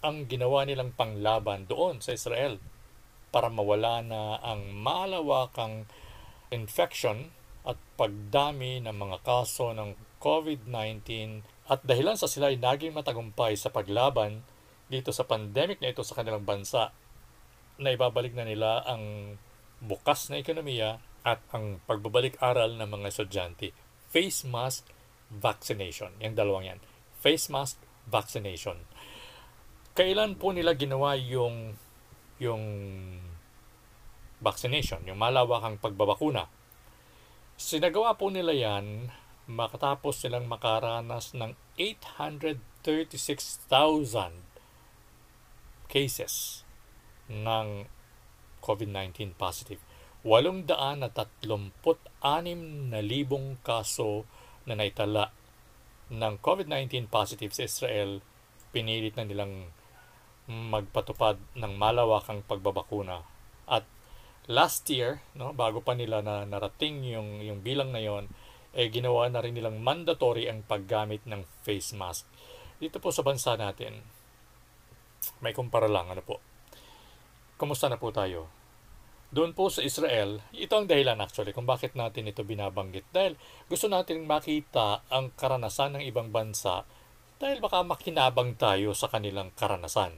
ang 0.00 0.24
ginawa 0.24 0.64
nilang 0.64 0.96
panglaban 0.96 1.68
doon 1.68 2.00
sa 2.00 2.16
Israel 2.16 2.56
para 3.28 3.52
mawala 3.52 4.00
na 4.00 4.40
ang 4.40 4.72
malawakang 4.72 5.84
infection 6.48 7.28
at 7.68 7.76
pagdami 8.00 8.80
ng 8.80 8.96
mga 8.96 9.20
kaso 9.20 9.76
ng 9.76 9.92
COVID-19 10.16 11.44
at 11.68 11.84
dahilan 11.84 12.16
sa 12.16 12.24
sila 12.24 12.48
ay 12.48 12.56
naging 12.56 12.96
matagumpay 12.96 13.52
sa 13.52 13.68
paglaban 13.68 14.40
dito 14.88 15.12
sa 15.12 15.28
pandemic 15.28 15.84
na 15.84 15.92
ito 15.92 16.00
sa 16.00 16.16
kanilang 16.16 16.48
bansa 16.48 16.88
na 17.76 17.92
ibabalik 17.92 18.32
na 18.32 18.48
nila 18.48 18.80
ang 18.88 19.36
bukas 19.84 20.32
na 20.32 20.40
ekonomiya 20.40 21.04
at 21.20 21.44
ang 21.52 21.84
pagbabalik-aral 21.84 22.80
ng 22.80 22.88
mga 22.88 23.06
estudyante. 23.12 23.76
Face 24.08 24.48
mask 24.48 24.88
vaccination. 25.28 26.16
Yung 26.24 26.32
dalawang 26.32 26.72
yan. 26.72 26.80
Face 27.28 27.52
mask 27.52 27.76
vaccination. 28.08 28.80
Kailan 29.92 30.40
po 30.40 30.48
nila 30.56 30.72
ginawa 30.72 31.12
yung 31.12 31.76
yung 32.40 32.64
vaccination, 34.40 35.04
yung 35.04 35.20
malawakang 35.20 35.76
pagbabakuna? 35.76 36.48
Sinagawa 37.60 38.16
po 38.16 38.32
nila 38.32 38.56
yan 38.56 39.12
makatapos 39.44 40.24
silang 40.24 40.48
makaranas 40.48 41.36
ng 41.36 41.52
836,000 41.76 43.12
cases 45.92 46.64
ng 47.28 47.84
COVID-19 48.64 49.36
positive. 49.36 49.84
836 50.24 51.92
na 52.88 53.00
libong 53.04 53.60
kaso 53.60 54.24
na 54.64 54.72
naitala 54.80 55.36
ng 56.08 56.34
COVID-19 56.40 57.08
positive 57.12 57.52
sa 57.52 57.64
Israel, 57.68 58.24
pinilit 58.72 59.16
na 59.16 59.28
nilang 59.28 59.68
magpatupad 60.48 61.36
ng 61.60 61.72
malawakang 61.76 62.40
pagbabakuna. 62.48 63.20
At 63.68 63.84
last 64.48 64.88
year, 64.88 65.20
no, 65.36 65.52
bago 65.52 65.84
pa 65.84 65.92
nila 65.92 66.24
na 66.24 66.48
narating 66.48 67.04
yung, 67.04 67.44
yung 67.44 67.60
bilang 67.60 67.92
na 67.92 68.00
yon, 68.00 68.32
eh 68.72 68.88
ginawa 68.88 69.28
na 69.28 69.44
rin 69.44 69.52
nilang 69.52 69.80
mandatory 69.80 70.48
ang 70.48 70.64
paggamit 70.64 71.20
ng 71.28 71.44
face 71.64 71.92
mask. 71.92 72.24
Dito 72.80 72.96
po 73.00 73.12
sa 73.12 73.20
bansa 73.20 73.56
natin, 73.60 74.00
may 75.44 75.52
kumpara 75.52 75.90
lang, 75.90 76.08
ano 76.08 76.24
po. 76.24 76.40
Kumusta 77.60 77.92
na 77.92 78.00
po 78.00 78.08
tayo? 78.08 78.57
Doon 79.28 79.52
po 79.52 79.68
sa 79.68 79.84
Israel, 79.84 80.40
ito 80.56 80.72
ang 80.72 80.88
dahilan 80.88 81.20
actually 81.20 81.52
kung 81.52 81.68
bakit 81.68 81.92
natin 81.92 82.32
ito 82.32 82.40
binabanggit. 82.40 83.04
Dahil 83.12 83.36
gusto 83.68 83.84
natin 83.84 84.24
makita 84.24 85.04
ang 85.12 85.36
karanasan 85.36 86.00
ng 86.00 86.02
ibang 86.08 86.32
bansa 86.32 86.88
dahil 87.36 87.60
baka 87.60 87.84
makinabang 87.84 88.56
tayo 88.56 88.96
sa 88.96 89.06
kanilang 89.06 89.52
karanasan. 89.54 90.16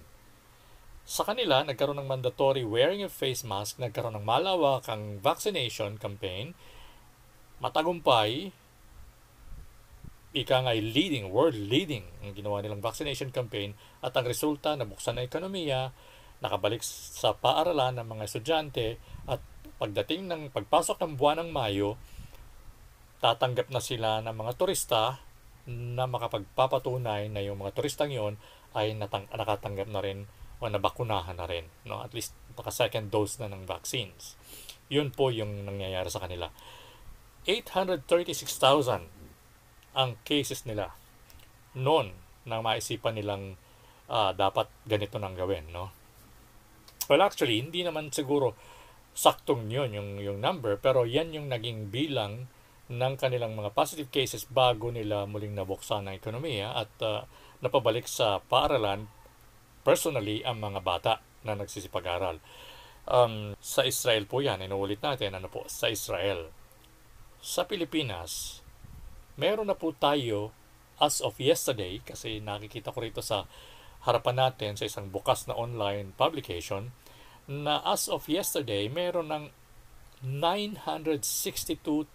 Sa 1.05 1.27
kanila, 1.27 1.67
nagkaroon 1.67 1.99
ng 1.99 2.07
mandatory 2.07 2.63
wearing 2.63 3.03
of 3.03 3.11
face 3.11 3.43
mask, 3.43 3.83
nagkaroon 3.83 4.15
ng 4.15 4.23
malawakang 4.23 5.19
vaccination 5.19 5.99
campaign, 5.99 6.55
matagumpay, 7.59 8.55
ika 10.31 10.57
nga 10.63 10.73
leading, 10.79 11.35
world 11.35 11.59
leading 11.59 12.07
ang 12.23 12.39
ginawa 12.39 12.63
nilang 12.63 12.79
vaccination 12.79 13.35
campaign 13.35 13.75
at 14.01 14.15
ang 14.15 14.23
resulta, 14.23 14.79
nabuksan 14.79 15.19
na 15.19 15.27
ekonomiya, 15.27 15.91
nakabalik 16.41 16.81
sa 16.85 17.37
paaralan 17.37 18.01
ng 18.01 18.07
mga 18.09 18.25
estudyante 18.25 18.97
at 19.29 19.41
pagdating 19.81 20.29
ng 20.29 20.43
pagpasok 20.53 21.01
ng 21.01 21.13
buwan 21.17 21.45
ng 21.45 21.51
Mayo, 21.53 21.97
tatanggap 23.21 23.69
na 23.69 23.81
sila 23.81 24.25
ng 24.25 24.33
mga 24.33 24.53
turista 24.57 25.21
na 25.69 26.09
makapagpapatunay 26.09 27.29
na 27.29 27.45
yung 27.45 27.61
mga 27.61 27.77
turistang 27.77 28.13
yon 28.13 28.41
ay 28.73 28.97
natang, 28.97 29.29
nakatanggap 29.29 29.89
na 29.93 30.01
rin 30.01 30.25
o 30.61 30.69
nabakunahan 30.69 31.37
na 31.37 31.47
rin. 31.49 31.65
No? 31.85 32.01
At 32.01 32.13
least 32.17 32.33
naka 32.57 32.73
second 32.73 33.13
dose 33.13 33.41
na 33.41 33.49
ng 33.49 33.65
vaccines. 33.69 34.37
Yun 34.93 35.13
po 35.13 35.33
yung 35.33 35.65
nangyayari 35.65 36.11
sa 36.13 36.21
kanila. 36.25 36.51
836,000 37.49 39.09
ang 39.97 40.11
cases 40.25 40.65
nila 40.69 40.93
noon 41.77 42.13
na 42.45 42.61
maisipan 42.61 43.17
nilang 43.17 43.57
uh, 44.09 44.33
dapat 44.37 44.69
ganito 44.89 45.19
nang 45.21 45.37
gawin. 45.37 45.69
No? 45.73 46.00
Well, 47.11 47.27
actually, 47.27 47.59
hindi 47.59 47.83
naman 47.83 48.15
siguro 48.15 48.55
saktong 49.19 49.67
yun 49.67 49.91
yung, 49.91 50.11
yung 50.23 50.39
number, 50.39 50.79
pero 50.79 51.03
yan 51.03 51.35
yung 51.35 51.51
naging 51.51 51.91
bilang 51.91 52.47
ng 52.87 53.15
kanilang 53.19 53.59
mga 53.59 53.75
positive 53.75 54.15
cases 54.15 54.47
bago 54.47 54.95
nila 54.95 55.27
muling 55.27 55.59
nabuksan 55.59 56.07
ang 56.07 56.15
ekonomiya 56.15 56.71
at 56.71 56.91
uh, 57.03 57.27
napabalik 57.59 58.07
sa 58.07 58.39
paaralan 58.39 59.11
personally 59.83 60.47
ang 60.47 60.63
mga 60.63 60.81
bata 60.87 61.15
na 61.43 61.59
nagsisipag-aral. 61.59 62.39
Um, 63.11 63.59
sa 63.59 63.83
Israel 63.83 64.31
po 64.31 64.39
yan, 64.39 64.63
inuulit 64.63 65.03
natin, 65.03 65.35
ano 65.35 65.51
po, 65.51 65.67
sa 65.67 65.91
Israel. 65.91 66.55
Sa 67.43 67.67
Pilipinas, 67.67 68.63
meron 69.35 69.67
na 69.67 69.75
po 69.75 69.91
tayo 69.99 70.55
as 71.03 71.19
of 71.19 71.43
yesterday, 71.43 71.99
kasi 72.07 72.39
nakikita 72.39 72.95
ko 72.95 73.03
rito 73.03 73.19
sa 73.19 73.51
harapan 74.07 74.49
natin 74.49 74.79
sa 74.79 74.87
isang 74.87 75.11
bukas 75.11 75.49
na 75.49 75.57
online 75.57 76.13
publication, 76.15 76.93
na 77.51 77.83
as 77.83 78.07
of 78.07 78.31
yesterday, 78.31 78.87
meron 78.87 79.35
ng 79.35 79.51
962,000 80.23 82.07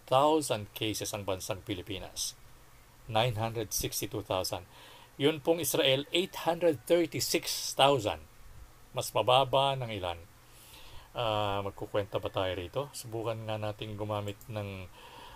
cases 0.72 1.12
ang 1.12 1.28
bansang 1.28 1.60
Pilipinas. 1.68 2.40
962,000. 3.12 4.64
Yun 5.20 5.44
pong 5.44 5.60
Israel, 5.60 6.08
836,000. 6.16 8.24
Mas 8.96 9.12
mababa 9.12 9.76
ng 9.76 9.92
ilan. 9.92 10.16
Uh, 11.12 11.68
magkukwenta 11.68 12.24
ba 12.24 12.32
tayo 12.32 12.56
rito? 12.56 12.88
Subukan 12.96 13.36
nga 13.44 13.60
natin 13.60 14.00
gumamit 14.00 14.40
ng 14.48 14.88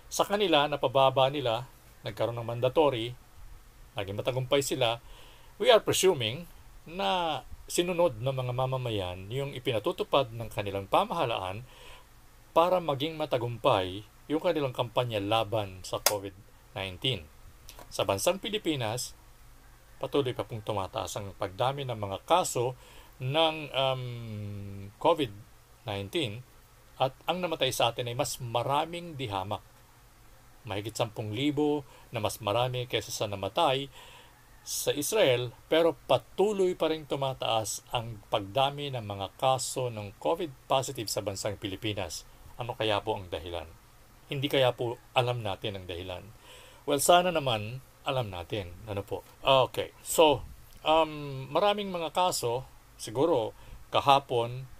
Sa 0.09 0.25
kanila, 0.25 0.65
napababa 0.65 1.29
nila, 1.29 1.69
nagkaroon 2.01 2.37
ng 2.41 2.47
mandatory, 2.47 3.13
naging 3.93 4.17
matagumpay 4.17 4.61
sila, 4.65 5.01
we 5.61 5.69
are 5.69 5.81
presuming 5.81 6.45
na 6.87 7.41
sinunod 7.67 8.15
ng 8.23 8.31
mga 8.31 8.53
mamamayan 8.55 9.27
yung 9.27 9.51
ipinatutupad 9.51 10.31
ng 10.31 10.47
kanilang 10.47 10.87
pamahalaan 10.87 11.67
para 12.55 12.79
maging 12.79 13.19
matagumpay 13.19 14.07
yung 14.31 14.39
kanilang 14.39 14.71
kampanya 14.71 15.19
laban 15.19 15.83
sa 15.83 15.99
COVID-19. 15.99 16.46
19. 16.77 17.25
Sa 17.89 18.05
bansang 18.05 18.37
Pilipinas, 18.37 19.17
patuloy 19.97 20.37
pa 20.37 20.45
pong 20.45 20.61
tumataas 20.61 21.17
ang 21.17 21.33
pagdami 21.33 21.81
ng 21.89 21.97
mga 21.97 22.21
kaso 22.29 22.77
ng 23.17 23.55
um, 23.73 24.03
COVID-19 25.01 26.45
at 27.01 27.13
ang 27.25 27.41
namatay 27.41 27.73
sa 27.73 27.89
atin 27.89 28.09
ay 28.09 28.17
mas 28.17 28.37
maraming 28.37 29.17
dihamak. 29.17 29.61
Mahigit 30.69 30.93
10,000 30.93 31.15
na 32.13 32.19
mas 32.21 32.37
marami 32.43 32.85
kaysa 32.85 33.09
sa 33.09 33.25
namatay 33.25 33.89
sa 34.67 34.91
Israel 34.91 35.55
pero 35.71 35.95
patuloy 36.11 36.75
pa 36.75 36.91
rin 36.91 37.07
tumataas 37.07 37.87
ang 37.95 38.19
pagdami 38.27 38.91
ng 38.91 39.05
mga 39.05 39.39
kaso 39.39 39.87
ng 39.87 40.11
COVID 40.19 40.67
positive 40.67 41.07
sa 41.07 41.23
bansang 41.23 41.55
Pilipinas. 41.55 42.27
Ano 42.59 42.75
kaya 42.75 42.99
po 42.99 43.15
ang 43.15 43.31
dahilan? 43.31 43.69
Hindi 44.27 44.51
kaya 44.51 44.75
po 44.75 44.99
alam 45.15 45.39
natin 45.39 45.79
ang 45.79 45.85
dahilan. 45.87 46.25
Well, 46.87 47.03
sana 47.03 47.35
naman 47.35 47.83
alam 48.07 48.31
natin. 48.31 48.71
Ano 48.87 49.03
po? 49.03 49.19
Okay. 49.43 49.91
So, 49.99 50.39
um, 50.87 51.43
maraming 51.51 51.91
mga 51.91 52.15
kaso, 52.15 52.63
siguro 52.95 53.51
kahapon 53.91 54.71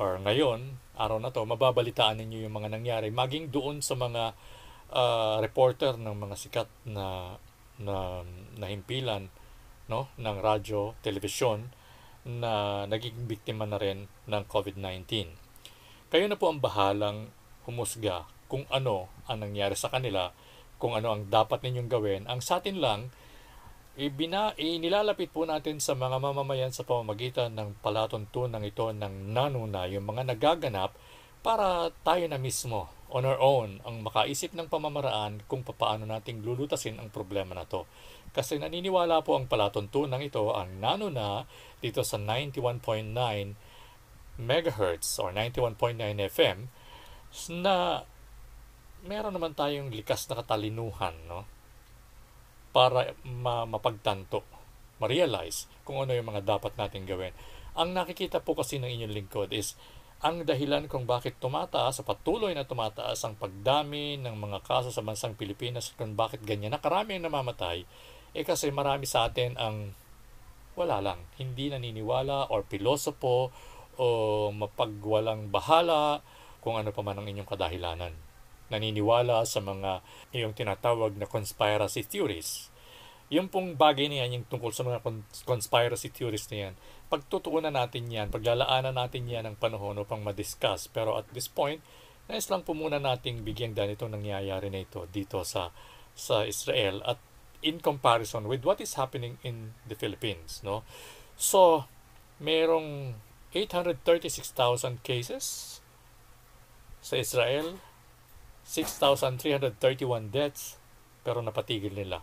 or 0.00 0.16
ngayon, 0.24 0.80
araw 0.96 1.20
na 1.20 1.28
to, 1.28 1.44
mababalitaan 1.44 2.24
ninyo 2.24 2.48
yung 2.48 2.56
mga 2.56 2.72
nangyari. 2.72 3.12
Maging 3.12 3.52
doon 3.52 3.84
sa 3.84 3.92
mga 3.92 4.32
uh, 4.96 5.44
reporter 5.44 6.00
ng 6.00 6.16
mga 6.16 6.36
sikat 6.40 6.68
na 6.88 7.36
na 7.76 8.24
nahimpilan 8.56 9.28
no 9.92 10.08
ng 10.16 10.36
radyo, 10.40 10.96
telebisyon 11.04 11.68
na 12.24 12.84
naging 12.88 13.28
biktima 13.28 13.68
na 13.68 13.76
rin 13.76 14.08
ng 14.08 14.42
COVID-19. 14.48 15.28
Kayo 16.08 16.24
na 16.32 16.40
po 16.40 16.48
ang 16.48 16.64
bahalang 16.64 17.28
humusga 17.68 18.24
kung 18.48 18.64
ano 18.72 19.12
ang 19.28 19.44
nangyari 19.44 19.76
sa 19.76 19.92
kanila 19.92 20.32
kung 20.82 20.98
ano 20.98 21.14
ang 21.14 21.30
dapat 21.30 21.62
ninyong 21.62 21.86
gawin. 21.86 22.22
Ang 22.26 22.42
sa 22.42 22.58
atin 22.58 22.82
lang, 22.82 23.14
ibina, 23.94 24.50
inilalapit 24.58 25.30
po 25.30 25.46
natin 25.46 25.78
sa 25.78 25.94
mga 25.94 26.18
mamamayan 26.18 26.74
sa 26.74 26.82
pamamagitan 26.82 27.54
ng 27.54 27.78
palatuntunan 27.78 28.66
ito 28.66 28.90
ng 28.90 29.30
nanuna, 29.30 29.86
yung 29.86 30.10
mga 30.10 30.34
nagaganap 30.34 30.90
para 31.46 31.94
tayo 32.02 32.26
na 32.26 32.42
mismo 32.42 32.90
on 33.14 33.22
our 33.28 33.38
own 33.38 33.78
ang 33.86 34.02
makaisip 34.02 34.56
ng 34.58 34.66
pamamaraan 34.66 35.46
kung 35.46 35.62
paano 35.62 36.02
nating 36.02 36.42
lulutasin 36.42 36.98
ang 36.98 37.14
problema 37.14 37.54
na 37.54 37.62
to. 37.62 37.86
Kasi 38.34 38.58
naniniwala 38.58 39.22
po 39.22 39.38
ang 39.38 39.46
palatuntunan 39.46 40.18
ito 40.18 40.50
ang 40.50 40.82
nanuna 40.82 41.46
dito 41.78 42.02
sa 42.02 42.18
91.9 42.18 43.14
megahertz 44.40 45.20
or 45.20 45.30
91.9 45.30 46.00
FM 46.32 46.72
na 47.60 48.02
meron 49.02 49.34
naman 49.34 49.54
tayong 49.54 49.90
likas 49.90 50.30
na 50.30 50.38
katalinuhan 50.38 51.14
no? 51.26 51.42
para 52.70 53.12
ma- 53.26 53.68
mapagtanto, 53.68 54.46
ma-realize 55.02 55.68
kung 55.82 56.00
ano 56.00 56.14
yung 56.14 56.32
mga 56.32 56.56
dapat 56.56 56.72
natin 56.78 57.04
gawin. 57.04 57.34
Ang 57.76 57.92
nakikita 57.92 58.40
po 58.40 58.56
kasi 58.56 58.78
ng 58.80 58.88
inyong 58.88 59.14
lingkod 59.14 59.50
is 59.52 59.76
ang 60.22 60.46
dahilan 60.46 60.86
kung 60.86 61.02
bakit 61.02 61.36
tumataas, 61.42 61.98
sa 61.98 62.06
patuloy 62.06 62.54
na 62.54 62.62
tumataas 62.62 63.18
ang 63.26 63.34
pagdami 63.34 64.22
ng 64.22 64.38
mga 64.38 64.62
kaso 64.62 64.94
sa 64.94 65.02
bansang 65.02 65.34
Pilipinas, 65.34 65.90
kung 65.98 66.14
bakit 66.14 66.46
ganyan, 66.46 66.70
nakarami 66.70 67.18
ang 67.18 67.26
namamatay, 67.26 67.82
eh 68.32 68.44
kasi 68.46 68.70
marami 68.70 69.02
sa 69.04 69.26
atin 69.26 69.58
ang 69.58 69.90
wala 70.78 71.02
lang, 71.02 71.20
hindi 71.36 71.68
naniniwala 71.68 72.54
or 72.54 72.64
pilosopo 72.64 73.50
o 73.98 74.06
mapagwalang 74.54 75.50
bahala 75.52 76.22
kung 76.62 76.80
ano 76.80 76.94
pa 76.94 77.02
man 77.04 77.18
ang 77.18 77.28
inyong 77.28 77.50
kadahilanan 77.50 78.31
naniniwala 78.72 79.44
sa 79.44 79.60
mga 79.60 80.00
yung 80.32 80.56
tinatawag 80.56 81.14
na 81.20 81.28
conspiracy 81.28 82.02
theories. 82.02 82.72
Yung 83.32 83.48
pong 83.48 83.76
bagay 83.80 84.12
na 84.12 84.24
yan, 84.24 84.40
yung 84.40 84.46
tungkol 84.48 84.72
sa 84.76 84.84
mga 84.84 85.00
conspiracy 85.48 86.12
theories 86.12 86.48
na 86.52 86.68
yan, 86.68 86.74
pagtutuunan 87.08 87.72
natin 87.72 88.08
yan, 88.08 88.28
paglalaanan 88.28 88.92
natin 88.92 89.24
yan 89.28 89.48
ng 89.48 89.56
panahon 89.56 89.96
upang 90.00 90.20
madiscuss. 90.20 90.88
Pero 90.92 91.16
at 91.16 91.24
this 91.32 91.48
point, 91.48 91.80
nais 92.28 92.48
lang 92.52 92.60
po 92.60 92.76
muna 92.76 93.00
nating 93.00 93.40
bigyan 93.44 93.72
dan 93.72 93.92
itong 93.92 94.12
nangyayari 94.12 94.68
na 94.68 94.84
ito 94.84 95.08
dito 95.08 95.40
sa 95.48 95.72
sa 96.12 96.44
Israel 96.44 97.00
at 97.08 97.16
in 97.62 97.80
comparison 97.80 98.44
with 98.50 98.66
what 98.66 98.82
is 98.82 99.00
happening 99.00 99.38
in 99.46 99.72
the 99.88 99.96
Philippines. 99.96 100.60
No? 100.60 100.82
So, 101.38 101.88
merong 102.42 103.16
836,000 103.54 105.00
cases 105.06 105.78
sa 107.02 107.14
Israel, 107.16 107.78
6,331 108.66 110.30
deaths 110.30 110.78
pero 111.22 111.42
napatigil 111.42 111.94
nila 111.94 112.22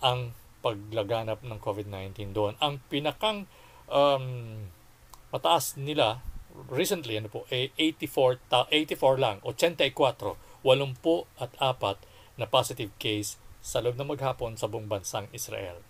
ang 0.00 0.32
paglaganap 0.60 1.40
ng 1.44 1.58
COVID-19 1.60 2.36
doon. 2.36 2.52
Ang 2.60 2.80
pinakang 2.88 3.48
um, 3.88 4.24
mataas 5.32 5.76
nila 5.76 6.20
recently 6.68 7.14
ano 7.14 7.30
po 7.30 7.46
eh 7.48 7.70
84 7.78 8.42
84 8.50 9.22
lang 9.22 9.38
84 9.46 10.36
80 10.66 11.40
at 11.40 11.52
4 11.56 12.40
na 12.40 12.46
positive 12.48 12.90
case 12.98 13.38
sa 13.60 13.84
loob 13.84 13.96
ng 13.96 14.08
maghapon 14.08 14.56
sa 14.56 14.66
buong 14.66 14.88
bansang 14.88 15.28
Israel. 15.36 15.80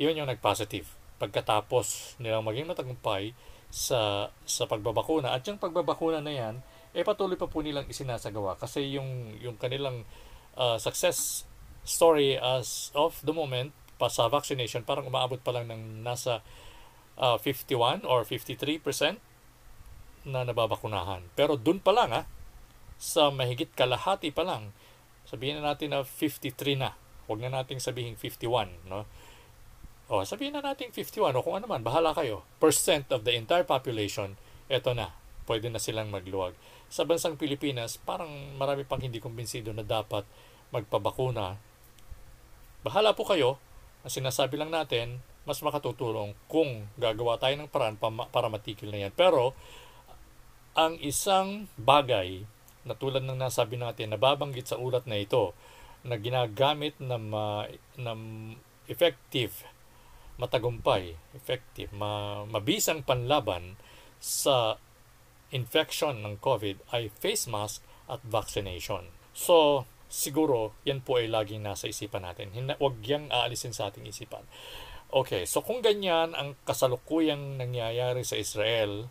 Iyon 0.00 0.24
yung 0.24 0.30
nag-positive 0.32 0.88
pagkatapos 1.20 2.16
nilang 2.16 2.44
maging 2.44 2.68
matagumpay 2.68 3.36
sa 3.68 4.32
sa 4.48 4.64
pagbabakuna 4.64 5.36
at 5.36 5.44
yung 5.46 5.60
pagbabakuna 5.60 6.24
na 6.24 6.32
yan 6.32 6.54
eh 6.90 7.06
patuloy 7.06 7.38
pa 7.38 7.46
po 7.46 7.62
nilang 7.62 7.86
isinasagawa 7.86 8.58
kasi 8.58 8.98
yung 8.98 9.38
yung 9.38 9.54
kanilang 9.54 10.02
uh, 10.58 10.74
success 10.76 11.46
story 11.86 12.34
as 12.36 12.90
of 12.98 13.18
the 13.22 13.34
moment 13.34 13.70
pa 14.00 14.10
sa 14.10 14.26
vaccination 14.26 14.82
parang 14.82 15.06
umaabot 15.06 15.38
pa 15.38 15.54
lang 15.54 15.70
ng 15.70 16.02
nasa 16.02 16.42
uh, 17.20 17.36
51 17.36 18.08
or 18.08 18.24
53% 18.24 19.20
na 20.24 20.44
nababakunahan. 20.44 21.24
Pero 21.36 21.56
dun 21.56 21.80
pa 21.80 21.92
lang 21.92 22.12
ah, 22.12 22.24
sa 23.00 23.32
mahigit 23.32 23.72
kalahati 23.72 24.32
pa 24.32 24.44
lang, 24.44 24.72
sabihin 25.24 25.60
na 25.60 25.72
natin 25.72 25.96
na 25.96 26.00
53 26.04 26.76
na. 26.76 26.96
Huwag 27.28 27.40
na 27.40 27.62
nating 27.62 27.78
sabihin 27.78 28.18
51, 28.18 28.90
no? 28.90 29.06
O, 30.10 30.26
sabihin 30.26 30.58
na 30.58 30.64
natin 30.64 30.90
51 30.90 31.38
o 31.38 31.40
kung 31.40 31.54
ano 31.54 31.70
man, 31.70 31.86
bahala 31.86 32.10
kayo. 32.10 32.42
Percent 32.58 33.06
of 33.14 33.22
the 33.22 33.30
entire 33.38 33.62
population, 33.62 34.34
eto 34.66 34.90
na, 34.90 35.14
pwede 35.50 35.66
na 35.66 35.82
silang 35.82 36.14
magluwag 36.14 36.54
sa 36.90 37.06
bansang 37.06 37.38
Pilipinas, 37.38 38.02
parang 38.02 38.28
marami 38.58 38.82
pang 38.82 38.98
hindi 38.98 39.22
kumbinsido 39.22 39.70
na 39.70 39.86
dapat 39.86 40.26
magpabakuna. 40.74 41.54
Bahala 42.82 43.14
po 43.14 43.22
kayo. 43.22 43.62
Ang 44.02 44.10
sinasabi 44.10 44.58
lang 44.58 44.74
natin, 44.74 45.22
mas 45.46 45.62
makatutulong 45.62 46.34
kung 46.50 46.90
gagawa 46.98 47.38
tayo 47.38 47.54
ng 47.54 47.70
paraan 47.70 47.94
para 48.26 48.50
matikil 48.50 48.90
na 48.90 49.06
yan. 49.06 49.14
Pero, 49.14 49.54
ang 50.74 50.98
isang 50.98 51.70
bagay 51.78 52.42
na 52.82 52.98
tulad 52.98 53.22
ng 53.22 53.38
nasabi 53.38 53.78
natin, 53.78 54.10
nababanggit 54.10 54.66
sa 54.66 54.80
ulat 54.80 55.06
na 55.06 55.22
ito, 55.22 55.54
na 56.02 56.18
ginagamit 56.18 56.98
na, 56.98 57.22
ma, 57.22 57.70
na 57.94 58.18
effective, 58.90 59.62
matagumpay, 60.42 61.14
effective, 61.38 61.92
ma, 61.94 62.42
mabisang 62.48 63.06
panlaban 63.06 63.78
sa 64.18 64.80
infection 65.50 66.22
ng 66.22 66.38
COVID 66.38 66.94
ay 66.94 67.10
face 67.10 67.50
mask 67.50 67.82
at 68.10 68.22
vaccination. 68.26 69.10
So, 69.34 69.86
siguro, 70.10 70.74
yan 70.82 71.02
po 71.02 71.22
ay 71.22 71.30
laging 71.30 71.62
nasa 71.62 71.86
isipan 71.86 72.26
natin. 72.26 72.50
Huwag 72.54 72.98
yang 73.06 73.30
aalisin 73.30 73.74
sa 73.74 73.90
ating 73.90 74.06
isipan. 74.06 74.42
Okay, 75.10 75.42
so 75.42 75.58
kung 75.62 75.82
ganyan 75.82 76.38
ang 76.38 76.54
kasalukuyang 76.62 77.58
nangyayari 77.58 78.22
sa 78.22 78.38
Israel, 78.38 79.10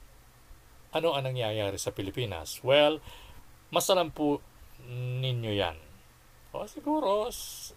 ano 0.96 1.12
ang 1.12 1.28
nangyayari 1.28 1.76
sa 1.76 1.92
Pilipinas? 1.92 2.64
Well, 2.64 3.04
masalam 3.72 4.16
po 4.16 4.40
ninyo 4.88 5.52
yan. 5.52 5.78
O 6.56 6.66
siguro, 6.66 7.30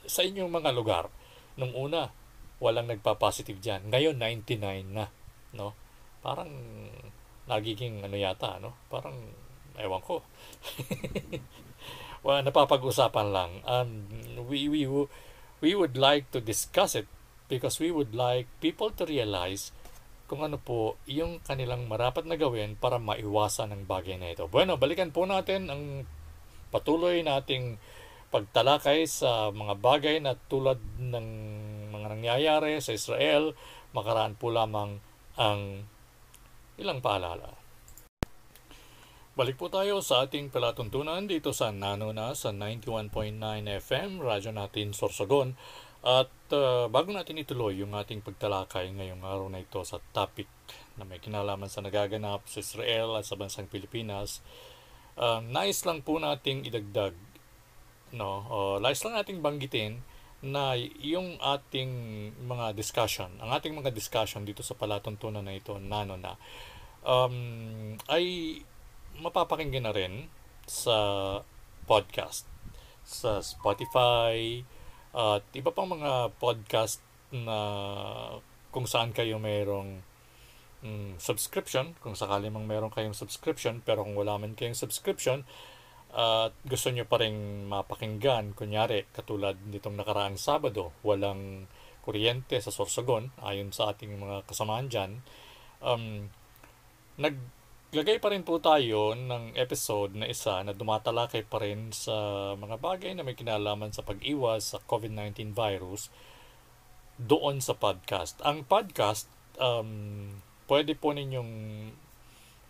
sa 0.07 0.23
inyong 0.23 0.49
mga 0.49 0.71
lugar, 0.71 1.05
nung 1.59 1.75
una, 1.75 2.15
walang 2.63 2.89
nagpa-positive 2.89 3.59
dyan. 3.59 3.91
Ngayon, 3.91 4.17
99 4.17 4.87
na. 4.87 5.11
No? 5.53 5.75
Parang 6.23 6.49
nagiging 7.51 8.05
ano 8.05 8.17
yata, 8.17 8.59
no? 8.63 8.75
Parang, 8.87 9.17
ewan 9.79 10.03
ko. 10.05 10.23
well, 12.25 12.43
napapag-usapan 12.43 13.29
lang. 13.33 13.51
And 13.67 13.91
we, 14.47 14.69
we, 14.69 14.87
we 15.63 15.73
would 15.75 15.97
like 15.97 16.31
to 16.35 16.41
discuss 16.43 16.95
it 16.95 17.09
because 17.51 17.81
we 17.83 17.91
would 17.91 18.15
like 18.15 18.49
people 18.65 18.91
to 18.95 19.05
realize 19.05 19.75
kung 20.33 20.41
ano 20.41 20.57
po 20.57 20.97
yung 21.05 21.45
kanilang 21.45 21.85
marapat 21.85 22.25
na 22.25 22.41
gawin 22.41 22.73
para 22.81 22.97
maiwasan 22.97 23.69
ang 23.69 23.85
bagay 23.85 24.17
na 24.17 24.33
ito. 24.33 24.49
Bueno, 24.49 24.81
balikan 24.81 25.13
po 25.13 25.29
natin 25.29 25.69
ang 25.69 26.09
patuloy 26.73 27.21
nating 27.21 27.77
pagtalakay 28.33 29.05
sa 29.05 29.53
mga 29.53 29.77
bagay 29.77 30.17
na 30.25 30.33
tulad 30.49 30.81
ng 30.97 31.27
mga 31.93 32.07
nangyayari 32.17 32.81
sa 32.81 32.97
Israel, 32.97 33.53
makaraan 33.93 34.33
po 34.33 34.49
lamang 34.49 35.05
ang 35.37 35.85
Ilang 36.83 36.99
paalala. 36.99 37.47
Balik 39.39 39.55
po 39.55 39.71
tayo 39.71 40.03
sa 40.03 40.27
ating 40.27 40.51
palatuntunan 40.51 41.31
dito 41.31 41.55
sa 41.55 41.71
Nano 41.71 42.11
na 42.11 42.35
sa 42.35 42.51
91.9 42.51 43.39
FM, 43.79 44.19
radyo 44.19 44.51
natin 44.51 44.91
Sorsogon. 44.91 45.55
At 46.03 46.35
uh, 46.51 46.91
bago 46.91 47.15
natin 47.15 47.39
ituloy 47.39 47.79
yung 47.79 47.95
ating 47.95 48.27
pagtalakay 48.27 48.91
ngayong 48.99 49.23
araw 49.23 49.47
na 49.47 49.63
ito 49.63 49.79
sa 49.87 50.03
topic 50.11 50.51
na 50.99 51.07
may 51.07 51.23
kinalaman 51.23 51.71
sa 51.71 51.87
nagaganap 51.87 52.51
sa 52.51 52.59
Israel 52.59 53.15
at 53.15 53.31
sa 53.31 53.39
bansang 53.39 53.71
Pilipinas, 53.71 54.43
uh, 55.15 55.39
nais 55.39 55.87
lang 55.87 56.03
po 56.03 56.19
nating 56.19 56.67
idagdag, 56.67 57.15
no, 58.11 58.43
uh, 58.51 58.77
nais 58.83 58.99
lang 59.07 59.15
nating 59.23 59.39
banggitin 59.39 60.03
na 60.43 60.75
yung 60.99 61.39
ating 61.39 61.91
mga 62.43 62.75
discussion, 62.75 63.31
ang 63.39 63.55
ating 63.55 63.79
mga 63.79 63.95
discussion 63.95 64.43
dito 64.43 64.67
sa 64.67 64.75
palatuntunan 64.75 65.47
na 65.47 65.55
ito, 65.55 65.79
nano 65.79 66.19
na, 66.19 66.35
um, 67.07 67.37
ay 68.11 68.59
mapapakinggan 69.19 69.87
na 69.87 69.95
rin 69.95 70.27
sa 70.67 70.97
podcast, 71.85 72.47
sa 73.03 73.43
Spotify, 73.43 74.63
at 75.13 75.45
iba 75.53 75.71
pang 75.75 75.91
mga 75.91 76.33
podcast 76.41 77.05
na 77.35 77.59
kung 78.73 78.89
saan 78.89 79.13
kayo 79.13 79.37
mayroong 79.37 80.01
mm, 80.81 81.21
subscription, 81.21 81.93
kung 82.01 82.17
sakali 82.17 82.49
mang 82.49 82.65
meron 82.65 82.89
kayong 82.89 83.17
subscription, 83.17 83.85
pero 83.85 84.07
kung 84.07 84.17
wala 84.17 84.41
man 84.41 84.57
kayong 84.57 84.77
subscription, 84.79 85.45
at 86.13 86.53
gusto 86.69 86.93
nyo 86.93 87.09
pa 87.09 87.21
rin 87.25 87.69
mapakinggan, 87.69 88.53
kunyari, 88.53 89.09
katulad 89.17 89.57
nitong 89.69 89.97
nakaraang 89.97 90.37
Sabado, 90.37 90.93
walang 91.01 91.65
kuryente 92.05 92.61
sa 92.61 92.69
Sorsogon, 92.69 93.33
ayon 93.41 93.73
sa 93.73 93.93
ating 93.93 94.21
mga 94.21 94.45
kasamaan 94.45 94.93
dyan, 94.93 95.25
um, 95.81 96.29
naglagay 97.21 98.17
pa 98.21 98.33
rin 98.33 98.45
po 98.45 98.57
tayo 98.63 99.13
ng 99.13 99.53
episode 99.57 100.17
na 100.17 100.29
isa 100.29 100.65
na 100.65 100.73
dumatalakay 100.73 101.45
pa 101.45 101.61
rin 101.61 101.93
sa 101.93 102.13
mga 102.57 102.77
bagay 102.81 103.13
na 103.13 103.25
may 103.25 103.37
kinalaman 103.37 103.93
sa 103.93 104.01
pag-iwas 104.01 104.73
sa 104.73 104.79
COVID-19 104.81 105.53
virus 105.53 106.09
doon 107.21 107.61
sa 107.61 107.77
podcast. 107.77 108.41
Ang 108.43 108.65
podcast, 108.65 109.29
um, 109.61 110.33
pwede 110.67 110.97
po 110.97 111.13
ninyong 111.13 111.53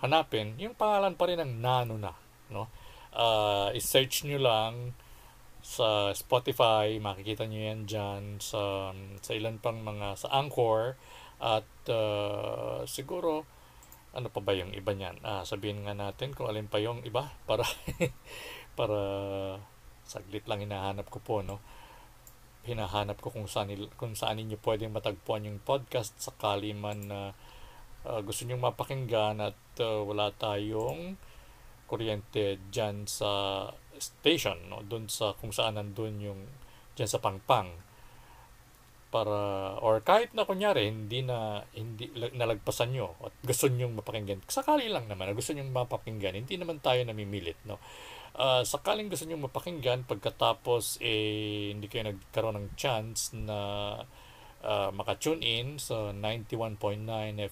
hanapin, 0.03 0.59
yung 0.59 0.75
pangalan 0.75 1.15
pa 1.15 1.31
rin 1.31 1.39
ng 1.39 1.53
Nano 1.63 1.95
na. 1.95 2.13
No? 2.51 2.67
Uh, 3.15 3.71
i-search 3.79 4.27
nyo 4.27 4.43
lang 4.43 4.75
sa 5.63 6.11
Spotify, 6.11 6.99
makikita 6.99 7.47
nyo 7.47 7.61
yan 7.63 7.87
dyan, 7.87 8.23
sa, 8.43 8.91
sa 9.23 9.31
ilan 9.31 9.63
pang 9.63 9.79
mga, 9.79 10.19
sa 10.19 10.29
Anchor, 10.35 10.99
at 11.39 11.71
uh, 11.87 12.83
siguro, 12.83 13.47
ano 14.13 14.29
pa 14.29 14.41
ba 14.45 14.53
yung 14.53 14.77
iba 14.77 14.93
niyan? 14.93 15.25
Ah, 15.25 15.43
sabihin 15.49 15.85
nga 15.89 15.97
natin 15.97 16.37
kung 16.37 16.49
alin 16.49 16.69
pa 16.69 16.77
yung 16.81 17.01
iba 17.05 17.33
para 17.49 17.65
para 18.77 19.01
saglit 20.05 20.45
lang 20.49 20.65
hinahanap 20.65 21.09
ko 21.09 21.19
po 21.25 21.41
no? 21.41 21.61
Hinahanap 22.63 23.19
ko 23.19 23.33
kung 23.33 23.49
saan 23.51 23.73
kung 23.97 24.15
saan 24.15 24.39
niyo 24.39 24.61
pwedeng 24.63 24.95
matagpuan 24.95 25.49
yung 25.49 25.59
podcast. 25.65 26.15
Sakali 26.21 26.77
man 26.77 27.09
na 27.09 27.21
uh, 28.07 28.21
gusto 28.23 28.45
niyo 28.45 28.61
mapakinggan 28.61 29.41
at 29.43 29.59
uh, 29.81 30.05
wala 30.05 30.31
tayong 30.37 31.17
kuryente 31.89 32.61
diyan 32.71 33.09
sa 33.09 33.67
station 33.97 34.71
no? 34.71 34.85
Doon 34.85 35.09
sa 35.09 35.35
kung 35.35 35.51
saan 35.51 35.81
nandoon 35.81 36.17
yung 36.21 36.41
diyan 36.95 37.11
sa 37.11 37.19
Pangpang 37.19 37.92
para 39.13 39.77
or 39.85 40.01
kahit 40.01 40.33
na 40.33 40.49
kunyari 40.49 40.89
hindi 40.89 41.21
na 41.21 41.61
hindi 41.77 42.09
nalagpasan 42.17 42.97
nyo 42.97 43.13
at 43.21 43.37
gusto 43.45 43.69
niyo 43.69 43.93
mapakinggan. 43.93 44.41
Sakali 44.49 44.89
lang 44.89 45.05
naman 45.07 45.29
na 45.29 45.37
gusto 45.37 45.53
niyo 45.53 45.69
mapakinggan 45.69 46.33
hindi 46.33 46.57
naman 46.57 46.81
tayo 46.81 47.05
namimilit 47.05 47.61
no? 47.69 47.77
Uh, 48.33 48.65
sakaling 48.65 49.13
gusto 49.13 49.29
niyo 49.29 49.37
mapakinggan 49.37 50.09
pagkatapos 50.09 50.97
eh 51.05 51.77
hindi 51.77 51.93
kayo 51.93 52.09
nagkaroon 52.09 52.57
ng 52.57 52.69
chance 52.81 53.37
na 53.37 53.61
uh, 54.65 54.89
maka-tune 54.89 55.45
in 55.45 55.77
sa 55.77 56.17
91.9 56.17 56.81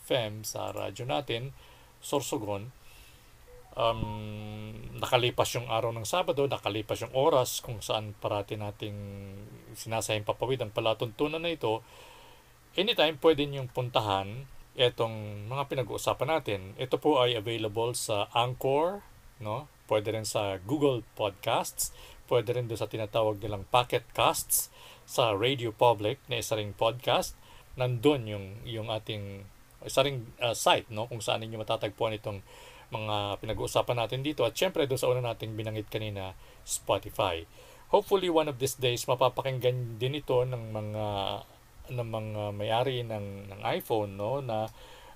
FM 0.01 0.41
sa 0.41 0.73
radyo 0.73 1.05
natin 1.05 1.53
Sorsogon 2.01 2.73
um, 3.77 4.73
nakalipas 4.99 5.51
yung 5.57 5.69
araw 5.71 5.95
ng 5.95 6.07
Sabado, 6.07 6.47
nakalipas 6.47 7.03
yung 7.05 7.15
oras 7.15 7.63
kung 7.63 7.81
saan 7.81 8.17
parati 8.19 8.59
nating 8.59 8.97
sinasayang 9.75 10.27
papawid 10.27 10.61
ang 10.61 10.73
palatuntunan 10.75 11.41
na 11.41 11.53
ito, 11.55 11.85
anytime 12.75 13.19
pwede 13.19 13.47
niyong 13.47 13.71
puntahan 13.71 14.47
itong 14.79 15.47
mga 15.51 15.67
pinag-uusapan 15.67 16.29
natin. 16.31 16.61
Ito 16.79 16.97
po 16.97 17.21
ay 17.21 17.35
available 17.37 17.93
sa 17.93 18.31
Anchor, 18.33 19.03
no? 19.43 19.67
pwede 19.91 20.15
rin 20.15 20.23
sa 20.23 20.63
Google 20.63 21.03
Podcasts, 21.19 21.91
pwede 22.31 22.55
rin 22.55 22.71
doon 22.71 22.79
sa 22.79 22.87
tinatawag 22.87 23.43
nilang 23.43 23.67
Pocket 23.67 24.07
Casts, 24.15 24.71
sa 25.11 25.35
Radio 25.35 25.75
Public 25.75 26.23
na 26.31 26.39
isa 26.39 26.55
ring 26.55 26.71
podcast. 26.71 27.35
Nandun 27.75 28.31
yung, 28.31 28.47
yung 28.63 28.95
ating 28.95 29.43
isa 29.83 30.07
ring 30.07 30.31
uh, 30.39 30.55
site 30.55 30.87
no? 30.95 31.11
kung 31.11 31.19
saan 31.19 31.43
ninyo 31.43 31.59
matatagpuan 31.59 32.15
itong 32.15 32.47
mga 32.91 33.39
pinag-uusapan 33.39 33.97
natin 34.03 34.21
dito 34.27 34.43
at 34.43 34.55
syempre 34.55 34.87
doon 34.87 35.01
sa 35.01 35.11
una 35.11 35.23
nating 35.23 35.55
binangit 35.55 35.87
kanina 35.87 36.35
Spotify. 36.67 37.47
Hopefully 37.91 38.31
one 38.31 38.51
of 38.51 38.59
these 38.59 38.79
days 38.79 39.07
mapapakinggan 39.07 39.99
din 39.99 40.19
ito 40.19 40.43
ng 40.47 40.75
mga 40.75 41.07
ng 41.91 42.09
mga 42.11 42.43
may-ari 42.55 43.03
ng 43.03 43.51
ng 43.51 43.61
iPhone 43.67 44.15
no 44.15 44.39
na 44.39 44.71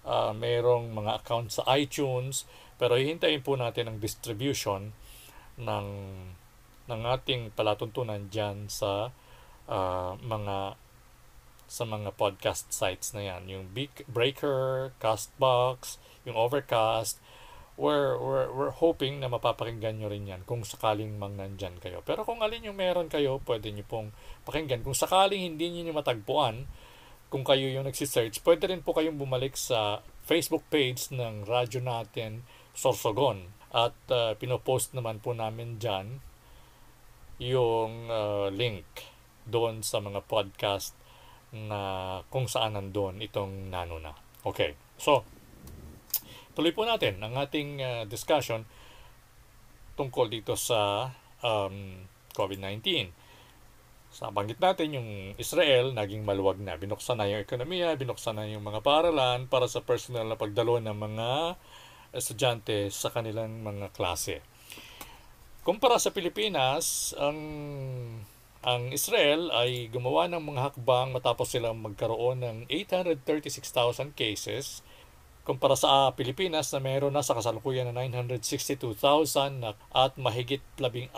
uh, 0.06 0.34
mayroong 0.34 0.90
mga 0.90 1.22
account 1.22 1.54
sa 1.54 1.62
iTunes 1.78 2.46
pero 2.78 2.98
hihintayin 2.98 3.42
po 3.42 3.54
natin 3.54 3.90
ang 3.90 3.98
distribution 4.02 4.90
ng 5.58 5.87
ng 6.84 7.00
ating 7.06 7.54
palatuntunan 7.54 8.26
diyan 8.28 8.66
sa 8.66 9.14
uh, 9.70 10.12
mga 10.20 10.76
sa 11.64 11.84
mga 11.88 12.12
podcast 12.14 12.68
sites 12.70 13.16
na 13.16 13.24
yan. 13.24 13.48
Yung 13.48 13.64
Breaker, 14.06 14.92
Castbox, 15.00 15.96
yung 16.28 16.37
Overcast, 16.37 17.16
we're, 17.74 18.14
we're, 18.18 18.48
we're 18.54 18.74
hoping 18.74 19.18
na 19.18 19.26
mapapakinggan 19.26 19.98
nyo 19.98 20.08
rin 20.10 20.30
yan 20.30 20.46
kung 20.46 20.62
sakaling 20.62 21.18
mang 21.18 21.34
nandyan 21.34 21.74
kayo. 21.82 22.06
Pero 22.06 22.22
kung 22.22 22.38
alin 22.38 22.70
yung 22.70 22.78
meron 22.78 23.10
kayo, 23.10 23.42
pwede 23.42 23.74
nyo 23.74 23.82
pong 23.87 24.08
pakinggan. 24.46 24.87
Kung 24.87 24.94
sakaling 24.94 25.42
hindi 25.42 25.70
nyo 25.70 25.94
matagpuan, 25.94 26.70
kung 27.34 27.42
kayo 27.42 27.66
yung 27.66 27.90
nagsisearch, 27.90 28.46
pwede 28.46 28.70
rin 28.70 28.87
po 28.87 28.94
kayong 28.94 29.18
bumalik 29.18 29.58
sa 29.58 30.06
Facebook 30.22 30.62
page 30.70 31.10
ng 31.10 31.42
radyo 31.42 31.82
natin, 31.82 32.46
Sorsogon. 32.78 33.50
At 33.74 33.98
uh, 34.06 34.38
pinopost 34.38 34.94
naman 34.94 35.18
po 35.18 35.34
namin 35.34 35.82
dyan 35.82 36.22
yung 37.42 38.06
uh, 38.06 38.46
link 38.54 38.87
doon 39.50 39.82
sa 39.82 39.98
mga 39.98 40.22
podcast 40.30 40.94
na 41.50 42.22
kung 42.30 42.46
saan 42.46 42.78
nandun 42.78 43.18
itong 43.18 43.66
nano 43.66 43.98
na. 43.98 44.14
Okay, 44.46 44.78
so 44.94 45.26
Tuloy 46.54 46.70
po 46.70 46.86
natin 46.86 47.18
ang 47.18 47.34
ating 47.34 47.82
uh, 47.82 48.02
discussion 48.06 48.62
tungkol 49.98 50.30
dito 50.30 50.54
sa 50.54 51.10
um, 51.42 52.06
COVID-19. 52.30 53.10
Sa 54.14 54.30
banggit 54.30 54.62
natin, 54.62 54.94
yung 54.94 55.10
Israel 55.34 55.90
naging 55.90 56.22
maluwag 56.22 56.62
na. 56.62 56.78
Binuksan 56.78 57.18
na 57.18 57.26
yung 57.26 57.42
ekonomiya, 57.42 57.98
binuksan 57.98 58.38
na 58.38 58.46
yung 58.46 58.62
mga 58.62 58.86
paralan 58.86 59.50
para 59.50 59.66
sa 59.66 59.82
personal 59.82 60.30
na 60.30 60.38
pagdalo 60.38 60.78
ng 60.78 60.94
mga 60.94 61.28
estudyante 62.14 62.94
sa 62.94 63.10
kanilang 63.10 63.66
mga 63.66 63.90
klase. 63.90 64.38
Kumpara 65.66 65.98
sa 65.98 66.14
Pilipinas, 66.14 67.10
ang 67.18 67.38
ang 68.64 68.94
Israel 68.94 69.50
ay 69.52 69.92
gumawa 69.92 70.30
ng 70.30 70.40
mga 70.40 70.60
hakbang 70.72 71.12
matapos 71.12 71.52
silang 71.52 71.84
magkaroon 71.84 72.40
ng 72.40 72.56
836,000 72.70 74.16
cases 74.16 74.80
kumpara 75.44 75.76
sa 75.76 76.09
uh, 76.09 76.11
Pilipinas 76.16 76.72
na 76.72 76.80
mayroon 76.80 77.12
na 77.12 77.20
sa 77.20 77.37
kasalukuyan 77.37 77.92
na 77.92 78.00
962,000 78.00 79.61
at 79.92 80.12
mahigit 80.16 80.64
16,000 80.80 81.12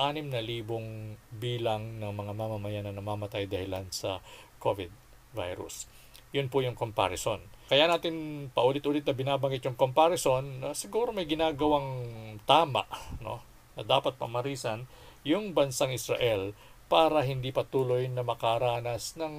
bilang 1.30 1.82
ng 2.02 2.10
mga 2.10 2.32
mamamayan 2.34 2.84
na 2.90 2.98
namamatay 2.98 3.46
dahilan 3.46 3.86
sa 3.94 4.18
COVID 4.58 4.90
virus. 5.30 5.86
Yun 6.34 6.50
po 6.50 6.58
yung 6.58 6.74
comparison. 6.74 7.38
Kaya 7.70 7.86
natin 7.86 8.46
paulit-ulit 8.50 9.06
na 9.06 9.14
binabanggit 9.14 9.62
yung 9.66 9.78
comparison 9.78 10.42
na 10.58 10.74
siguro 10.74 11.14
may 11.14 11.30
ginagawang 11.30 12.02
tama 12.46 12.82
no? 13.22 13.42
na 13.78 13.82
dapat 13.86 14.18
pamarisan 14.18 14.90
yung 15.22 15.54
bansang 15.54 15.94
Israel 15.94 16.50
para 16.86 17.22
hindi 17.22 17.50
patuloy 17.50 18.06
na 18.06 18.22
makaranas 18.22 19.18
ng 19.18 19.34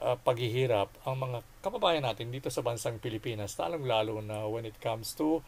uh, 0.00 0.16
paghihirap 0.20 0.90
ang 1.04 1.16
mga 1.20 1.38
kababayan 1.60 2.04
natin 2.04 2.32
dito 2.32 2.48
sa 2.48 2.64
bansang 2.64 2.98
Pilipinas, 2.98 3.56
lalong-lalo 3.60 4.18
na 4.24 4.48
when 4.48 4.64
it 4.64 4.76
comes 4.80 5.12
to 5.14 5.44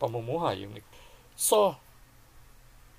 pamumuhay. 0.00 0.66
So, 1.36 1.76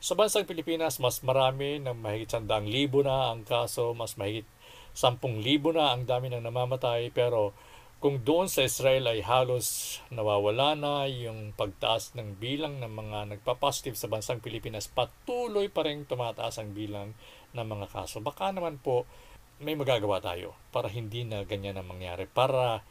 sa 0.04 0.14
bansang 0.16 0.48
Pilipinas, 0.48 1.00
mas 1.00 1.24
marami 1.26 1.80
ng 1.82 1.96
mahigit 1.96 2.36
sandang 2.36 2.68
libo 2.68 3.02
na 3.02 3.32
ang 3.32 3.44
kaso, 3.44 3.96
mas 3.96 4.16
mahigit 4.20 4.48
sampung 4.94 5.42
libo 5.42 5.74
na 5.74 5.92
ang 5.92 6.06
dami 6.06 6.30
ng 6.30 6.44
namamatay, 6.44 7.10
pero 7.10 7.56
kung 8.04 8.20
doon 8.20 8.52
sa 8.52 8.68
Israel 8.68 9.08
ay 9.08 9.24
halos 9.24 9.98
nawawala 10.12 10.76
na 10.76 11.08
yung 11.08 11.56
pagtaas 11.56 12.12
ng 12.20 12.36
bilang 12.36 12.84
ng 12.84 12.92
mga 12.92 13.20
nagpa-positive 13.32 13.96
sa 13.96 14.12
bansang 14.12 14.44
Pilipinas, 14.44 14.92
patuloy 14.92 15.72
pa 15.72 15.88
rin 15.88 16.04
tumataas 16.04 16.60
ang 16.60 16.76
bilang 16.76 17.16
ng 17.56 17.64
mga 17.64 17.88
kaso. 17.96 18.20
Baka 18.20 18.52
naman 18.52 18.76
po 18.76 19.08
may 19.62 19.78
magagawa 19.78 20.24
tayo 20.24 20.58
para 20.74 20.90
hindi 20.90 21.28
na 21.28 21.46
ganyan 21.46 21.78
ang 21.78 21.90
mangyari. 21.90 22.26
Para 22.26 22.82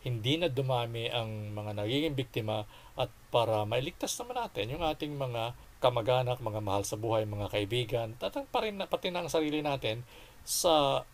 hindi 0.00 0.40
na 0.40 0.48
dumami 0.48 1.12
ang 1.12 1.52
mga 1.52 1.76
nagiging 1.76 2.16
biktima 2.16 2.64
at 2.96 3.12
para 3.28 3.68
mailigtas 3.68 4.16
naman 4.16 4.40
natin 4.40 4.72
yung 4.72 4.84
ating 4.84 5.12
mga 5.12 5.52
kamag-anak, 5.80 6.40
mga 6.40 6.60
mahal 6.60 6.84
sa 6.84 6.96
buhay, 6.96 7.24
mga 7.24 7.48
kaibigan, 7.52 8.08
tatang 8.16 8.48
pa 8.48 8.64
rin 8.64 8.80
pati 8.84 9.08
na 9.08 9.24
ang 9.24 9.32
sarili 9.32 9.64
natin 9.64 10.04
sa 10.44 11.04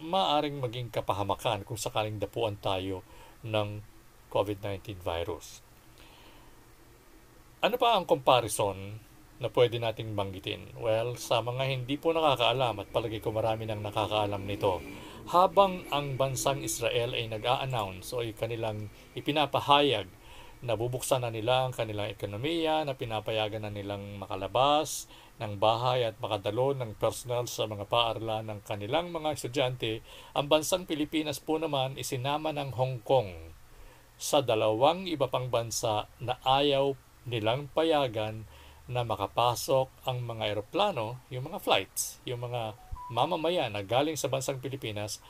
maaring 0.00 0.60
maging 0.60 0.88
kapahamakan 0.92 1.64
kung 1.64 1.80
sakaling 1.80 2.20
dapuan 2.20 2.56
tayo 2.60 3.04
ng 3.44 3.80
COVID-19 4.32 5.00
virus. 5.00 5.60
Ano 7.64 7.80
pa 7.80 7.96
ang 7.96 8.04
comparison 8.04 9.00
na 9.42 9.50
pwede 9.50 9.82
nating 9.82 10.14
banggitin? 10.14 10.74
Well, 10.78 11.18
sa 11.18 11.42
mga 11.42 11.66
hindi 11.66 11.98
po 11.98 12.14
nakakaalam 12.14 12.82
at 12.84 12.88
palagi 12.94 13.18
ko 13.18 13.34
marami 13.34 13.66
nang 13.66 13.82
nakakaalam 13.82 14.42
nito, 14.46 14.78
habang 15.30 15.82
ang 15.88 16.20
bansang 16.20 16.60
Israel 16.60 17.16
ay 17.16 17.26
nag-a-announce 17.32 18.12
o 18.14 18.20
ay 18.20 18.36
kanilang 18.36 18.92
ipinapahayag 19.16 20.06
na 20.64 20.80
bubuksan 20.80 21.20
na 21.20 21.28
nila 21.28 21.68
ang 21.68 21.76
kanilang 21.76 22.08
ekonomiya, 22.08 22.88
na 22.88 22.96
pinapayagan 22.96 23.68
na 23.68 23.72
nilang 23.72 24.16
makalabas 24.16 25.04
ng 25.36 25.60
bahay 25.60 26.08
at 26.08 26.16
makadalo 26.22 26.72
ng 26.72 26.96
personal 26.96 27.44
sa 27.44 27.68
mga 27.68 27.84
paaralan 27.84 28.48
ng 28.48 28.60
kanilang 28.64 29.12
mga 29.12 29.36
estudyante, 29.36 30.00
ang 30.32 30.48
bansang 30.48 30.88
Pilipinas 30.88 31.36
po 31.36 31.60
naman 31.60 32.00
isinama 32.00 32.54
ng 32.56 32.72
Hong 32.80 33.04
Kong 33.04 33.52
sa 34.16 34.40
dalawang 34.40 35.04
iba 35.04 35.28
pang 35.28 35.52
bansa 35.52 36.08
na 36.22 36.40
ayaw 36.46 36.96
nilang 37.28 37.68
payagan 37.74 38.48
na 38.84 39.00
makapasok 39.00 39.88
ang 40.04 40.20
mga 40.24 40.56
eroplano, 40.56 41.20
yung 41.32 41.48
mga 41.48 41.58
flights, 41.60 42.20
yung 42.28 42.44
mga 42.44 42.76
mamamayan 43.08 43.72
na 43.72 43.84
galing 43.84 44.16
sa 44.16 44.28
bansang 44.28 44.60
Pilipinas 44.60 45.20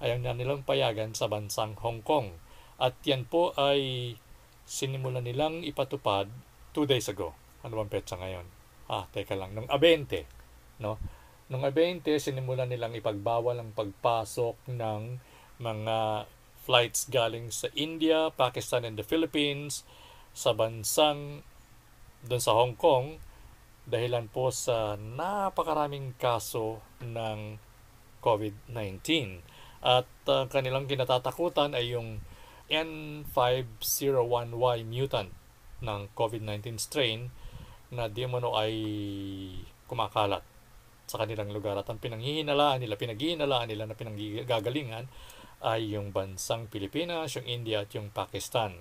ayaw 0.00 0.16
na 0.18 0.32
nilang 0.32 0.64
payagan 0.64 1.12
sa 1.12 1.28
bansang 1.28 1.76
Hong 1.82 2.00
Kong. 2.00 2.32
At 2.80 2.96
yan 3.04 3.28
po 3.28 3.52
ay 3.58 4.14
sinimulan 4.64 5.26
nilang 5.26 5.60
ipatupad 5.66 6.30
two 6.72 6.88
days 6.88 7.10
ago. 7.10 7.36
Ano 7.60 7.76
bang 7.82 7.92
petsa 7.92 8.16
ngayon? 8.16 8.46
Ah, 8.88 9.04
teka 9.12 9.36
lang. 9.36 9.52
Nung 9.52 9.68
20, 9.68 10.24
no? 10.80 10.96
Nung 11.50 11.66
20, 11.66 12.06
sinimulan 12.16 12.70
nilang 12.70 12.96
ipagbawal 12.96 13.58
ang 13.58 13.74
pagpasok 13.74 14.70
ng 14.70 15.18
mga 15.60 16.24
flights 16.64 17.10
galing 17.10 17.50
sa 17.52 17.68
India, 17.76 18.30
Pakistan, 18.32 18.86
and 18.86 18.96
the 18.96 19.04
Philippines 19.04 19.82
sa 20.32 20.54
bansang 20.54 21.42
doon 22.24 22.42
sa 22.42 22.52
Hong 22.56 22.76
Kong 22.76 23.18
dahilan 23.88 24.28
po 24.30 24.54
sa 24.54 24.96
napakaraming 25.00 26.14
kaso 26.20 26.78
ng 27.02 27.58
COVID-19. 28.20 29.40
At 29.80 30.06
uh, 30.28 30.44
kanilang 30.46 30.86
kinatatakutan 30.86 31.72
ay 31.72 31.96
yung 31.96 32.20
N501Y 32.70 34.78
mutant 34.86 35.32
ng 35.80 36.00
COVID-19 36.12 36.76
strain 36.76 37.32
na 37.90 38.06
di 38.06 38.22
umano 38.22 38.54
ay 38.54 38.74
kumakalat 39.90 40.46
sa 41.10 41.18
kanilang 41.18 41.50
lugar. 41.50 41.74
At 41.74 41.90
ang 41.90 41.98
pinanghihinalaan 41.98 42.78
nila, 42.84 42.94
pinaghihinalaan 42.94 43.66
nila 43.66 43.90
na 43.90 43.98
pinanggagalingan 43.98 45.10
ay 45.60 45.98
yung 45.98 46.14
bansang 46.14 46.70
Pilipinas, 46.70 47.34
yung 47.34 47.50
India 47.50 47.82
at 47.82 47.90
yung 47.96 48.14
Pakistan. 48.14 48.78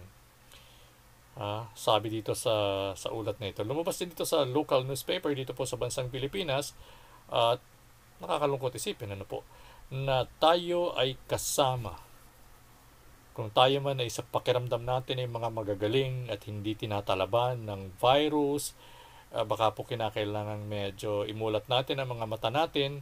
Ah, 1.40 1.72
sabi 1.72 2.12
dito 2.12 2.36
sa 2.36 2.92
sa 3.00 3.16
ulat 3.16 3.40
na 3.40 3.48
ito. 3.48 3.64
Lumabas 3.64 3.96
din 3.96 4.12
dito 4.12 4.28
sa 4.28 4.44
local 4.44 4.84
newspaper 4.84 5.32
dito 5.32 5.56
po 5.56 5.64
sa 5.64 5.80
bansang 5.80 6.12
Pilipinas 6.12 6.76
at 7.32 7.64
nakakalungkot 8.20 8.76
isipin 8.76 9.16
ano 9.16 9.24
po 9.24 9.48
na 9.88 10.28
tayo 10.44 10.92
ay 11.00 11.16
kasama 11.32 12.10
kung 13.40 13.56
tayo 13.56 13.80
man 13.80 14.04
ay 14.04 14.12
sa 14.12 14.20
pakiramdam 14.20 14.84
natin 14.84 15.24
ay 15.24 15.32
mga 15.32 15.48
magagaling 15.48 16.28
at 16.28 16.44
hindi 16.44 16.76
tinatalaban 16.76 17.64
ng 17.64 17.96
virus, 17.96 18.76
uh, 19.32 19.48
baka 19.48 19.72
po 19.72 19.88
kinakailangan 19.88 20.68
medyo 20.68 21.24
imulat 21.24 21.64
natin 21.72 22.04
ang 22.04 22.20
mga 22.20 22.28
mata 22.28 22.52
natin 22.52 23.00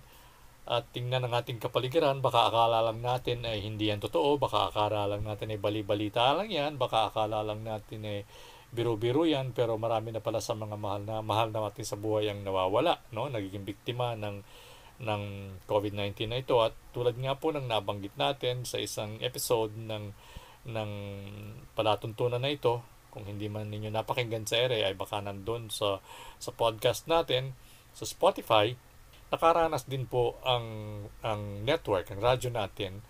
at 0.67 0.83
tingnan 0.91 1.23
ang 1.23 1.31
ating 1.31 1.63
kapaligiran, 1.63 2.19
baka 2.19 2.51
akala 2.51 2.83
lang 2.83 2.99
natin 2.99 3.47
ay 3.47 3.63
hindi 3.63 3.87
yan 3.87 4.03
totoo, 4.03 4.35
baka 4.35 4.67
akala 4.67 5.07
lang 5.07 5.23
natin 5.23 5.55
ay 5.55 5.59
bali-balita 5.63 6.35
lang 6.35 6.51
yan, 6.51 6.75
baka 6.75 7.07
akala 7.07 7.39
lang 7.39 7.63
natin 7.63 8.03
ay 8.03 8.27
biro-biro 8.67 9.23
yan, 9.23 9.55
pero 9.55 9.79
marami 9.79 10.11
na 10.11 10.19
pala 10.19 10.43
sa 10.43 10.51
mga 10.59 10.75
mahal 10.75 11.07
na 11.07 11.23
mahal 11.23 11.55
na 11.55 11.63
natin 11.63 11.87
sa 11.87 11.95
buhay 11.95 12.27
ang 12.27 12.43
nawawala, 12.43 12.99
no? 13.15 13.31
nagiging 13.31 13.63
biktima 13.63 14.19
ng 14.19 14.43
ng 14.97 15.23
COVID-19 15.69 16.25
na 16.25 16.41
ito 16.41 16.57
at 16.57 16.73
tulad 16.89 17.13
nga 17.21 17.37
po 17.37 17.53
ng 17.53 17.69
nabanggit 17.69 18.17
natin 18.17 18.65
sa 18.65 18.81
isang 18.81 19.21
episode 19.21 19.71
ng 19.77 20.09
ng 20.67 20.91
palatuntunan 21.77 22.41
na 22.41 22.49
ito 22.49 22.81
kung 23.13 23.23
hindi 23.23 23.47
man 23.47 23.69
ninyo 23.69 23.93
napakinggan 23.93 24.49
sa 24.49 24.57
ere 24.57 24.83
ay 24.83 24.97
baka 24.97 25.21
nandun 25.21 25.69
sa 25.69 26.01
sa 26.41 26.49
podcast 26.49 27.05
natin 27.05 27.53
sa 27.93 28.09
Spotify 28.09 28.73
nakaranas 29.27 29.83
din 29.87 30.07
po 30.07 30.39
ang 30.47 30.65
ang 31.19 31.67
network 31.67 32.07
ang 32.11 32.23
radyo 32.23 32.49
natin 32.51 33.03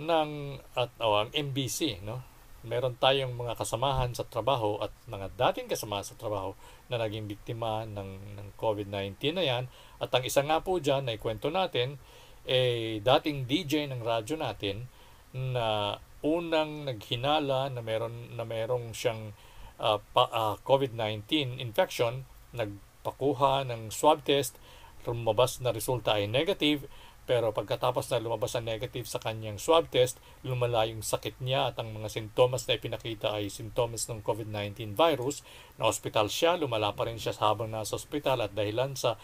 ng 0.00 0.60
at 0.76 0.92
oh, 1.00 1.16
ang 1.24 1.30
MBC 1.32 2.04
no 2.04 2.30
meron 2.60 2.92
tayong 3.00 3.32
mga 3.32 3.56
kasamahan 3.56 4.12
sa 4.12 4.28
trabaho 4.28 4.76
at 4.84 4.92
mga 5.08 5.32
dating 5.32 5.72
kasama 5.72 6.04
sa 6.04 6.12
trabaho 6.12 6.52
na 6.92 7.00
naging 7.00 7.24
biktima 7.24 7.88
ng, 7.88 8.36
ng 8.36 8.48
COVID-19 8.60 9.16
na 9.32 9.44
yan. 9.44 9.64
At 9.96 10.12
ang 10.12 10.20
isa 10.28 10.44
nga 10.44 10.60
po 10.60 10.76
dyan 10.76 11.08
na 11.08 11.16
ikwento 11.16 11.48
natin, 11.48 11.96
eh, 12.44 13.00
dating 13.00 13.48
DJ 13.48 13.88
ng 13.88 14.04
radyo 14.04 14.36
natin 14.36 14.92
na 15.32 15.96
unang 16.20 16.84
naghinala 16.84 17.72
na 17.72 17.80
meron 17.80 18.36
na 18.36 18.44
merong 18.44 18.92
siyang 18.92 19.32
uh, 19.80 19.96
pa, 20.12 20.28
uh, 20.28 20.54
COVID-19 20.60 21.56
infection, 21.56 22.28
nagpakuha 22.52 23.64
ng 23.72 23.88
swab 23.88 24.20
test, 24.20 24.60
lumabas 25.06 25.60
na 25.64 25.72
resulta 25.72 26.16
ay 26.16 26.28
negative, 26.28 26.88
pero 27.28 27.54
pagkatapos 27.54 28.10
na 28.10 28.18
lumabas 28.18 28.58
ang 28.58 28.66
negative 28.66 29.06
sa 29.06 29.22
kanyang 29.22 29.60
swab 29.60 29.86
test, 29.86 30.18
lumala 30.42 30.82
yung 30.90 31.04
sakit 31.04 31.38
niya 31.38 31.70
at 31.70 31.78
ang 31.78 31.94
mga 31.94 32.10
sintomas 32.10 32.66
na 32.66 32.74
ipinakita 32.74 33.30
ay 33.30 33.46
sintomas 33.46 34.10
ng 34.10 34.18
COVID-19 34.26 34.98
virus. 34.98 35.46
Na 35.78 35.86
hospital 35.86 36.26
siya, 36.26 36.58
lumala 36.58 36.90
pa 36.96 37.06
rin 37.06 37.22
siya 37.22 37.36
habang 37.38 37.70
nasa 37.70 37.94
hospital 37.94 38.42
at 38.42 38.50
dahilan 38.50 38.98
sa 38.98 39.14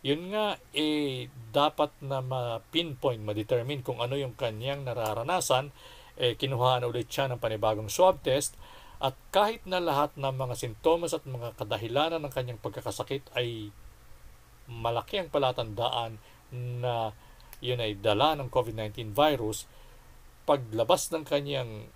yun 0.00 0.32
nga, 0.32 0.56
eh, 0.72 1.28
dapat 1.52 1.92
na 2.00 2.24
ma-pinpoint, 2.24 3.20
ma-determine 3.20 3.84
kung 3.84 4.00
ano 4.00 4.16
yung 4.16 4.32
kanyang 4.32 4.88
nararanasan, 4.88 5.76
eh, 6.16 6.40
kinuhaan 6.40 6.88
ulit 6.88 7.12
siya 7.12 7.28
ng 7.28 7.36
panibagong 7.36 7.92
swab 7.92 8.24
test 8.24 8.56
at 9.00 9.16
kahit 9.32 9.64
na 9.64 9.80
lahat 9.80 10.12
ng 10.16 10.36
mga 10.36 10.54
sintomas 10.56 11.16
at 11.16 11.24
mga 11.24 11.56
kadahilanan 11.56 12.20
ng 12.20 12.32
kanyang 12.32 12.60
pagkakasakit 12.60 13.32
ay 13.32 13.72
malaki 14.70 15.18
ang 15.18 15.28
palatandaan 15.34 16.22
na 16.54 17.10
yun 17.60 17.82
ay 17.82 17.98
dala 17.98 18.38
ng 18.38 18.48
COVID-19 18.48 19.12
virus, 19.12 19.66
paglabas 20.48 21.12
ng 21.12 21.26
kanyang 21.26 21.90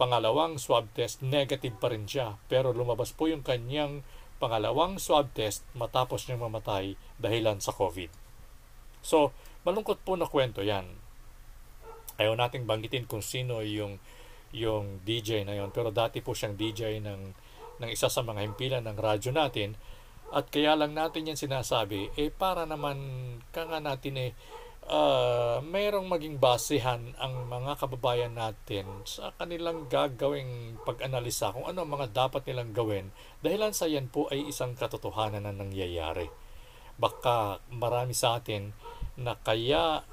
pangalawang 0.00 0.56
swab 0.56 0.88
test, 0.96 1.20
negative 1.20 1.76
pa 1.76 1.92
rin 1.92 2.08
siya. 2.08 2.40
Pero 2.48 2.72
lumabas 2.72 3.12
po 3.12 3.28
yung 3.28 3.44
kanyang 3.44 4.00
pangalawang 4.40 4.96
swab 4.96 5.28
test 5.36 5.68
matapos 5.76 6.24
niyang 6.24 6.48
mamatay 6.48 6.96
dahilan 7.20 7.60
sa 7.60 7.76
COVID. 7.76 8.08
So, 9.04 9.36
malungkot 9.68 10.00
po 10.00 10.16
na 10.16 10.24
kwento 10.24 10.64
yan. 10.64 10.88
Ayaw 12.16 12.32
nating 12.32 12.64
banggitin 12.64 13.04
kung 13.04 13.20
sino 13.20 13.60
yung 13.60 14.00
yung 14.50 14.98
DJ 15.06 15.46
na 15.46 15.54
yon 15.54 15.70
pero 15.70 15.94
dati 15.94 16.18
po 16.18 16.34
siyang 16.34 16.58
DJ 16.58 16.98
ng 16.98 17.22
ng 17.80 17.88
isa 17.88 18.10
sa 18.10 18.26
mga 18.26 18.42
himpilan 18.50 18.82
ng 18.82 18.98
radyo 18.98 19.30
natin 19.30 19.78
at 20.30 20.46
kaya 20.48 20.78
lang 20.78 20.94
natin 20.94 21.26
yan 21.26 21.38
sinasabi 21.38 22.14
eh 22.14 22.30
para 22.30 22.62
naman 22.66 22.98
kanga 23.50 23.82
natin 23.82 24.14
eh 24.18 24.32
uh, 24.90 25.58
mayroong 25.62 26.10
maging 26.10 26.36
basehan 26.42 27.14
ang 27.18 27.46
mga 27.46 27.78
kababayan 27.78 28.34
natin 28.34 28.86
sa 29.06 29.30
kanilang 29.38 29.86
gagawing 29.86 30.78
pag-analisa 30.82 31.54
kung 31.54 31.66
ano 31.66 31.86
ang 31.86 31.90
mga 31.90 32.10
dapat 32.10 32.42
nilang 32.46 32.74
gawin 32.74 33.14
dahilan 33.42 33.74
sa 33.74 33.86
yan 33.86 34.10
po 34.10 34.26
ay 34.34 34.50
isang 34.50 34.74
katotohanan 34.74 35.46
na 35.46 35.54
nangyayari. 35.54 36.30
Baka 37.00 37.64
marami 37.72 38.12
sa 38.12 38.36
atin 38.36 38.76
na 39.16 39.32
kaya 39.32 40.04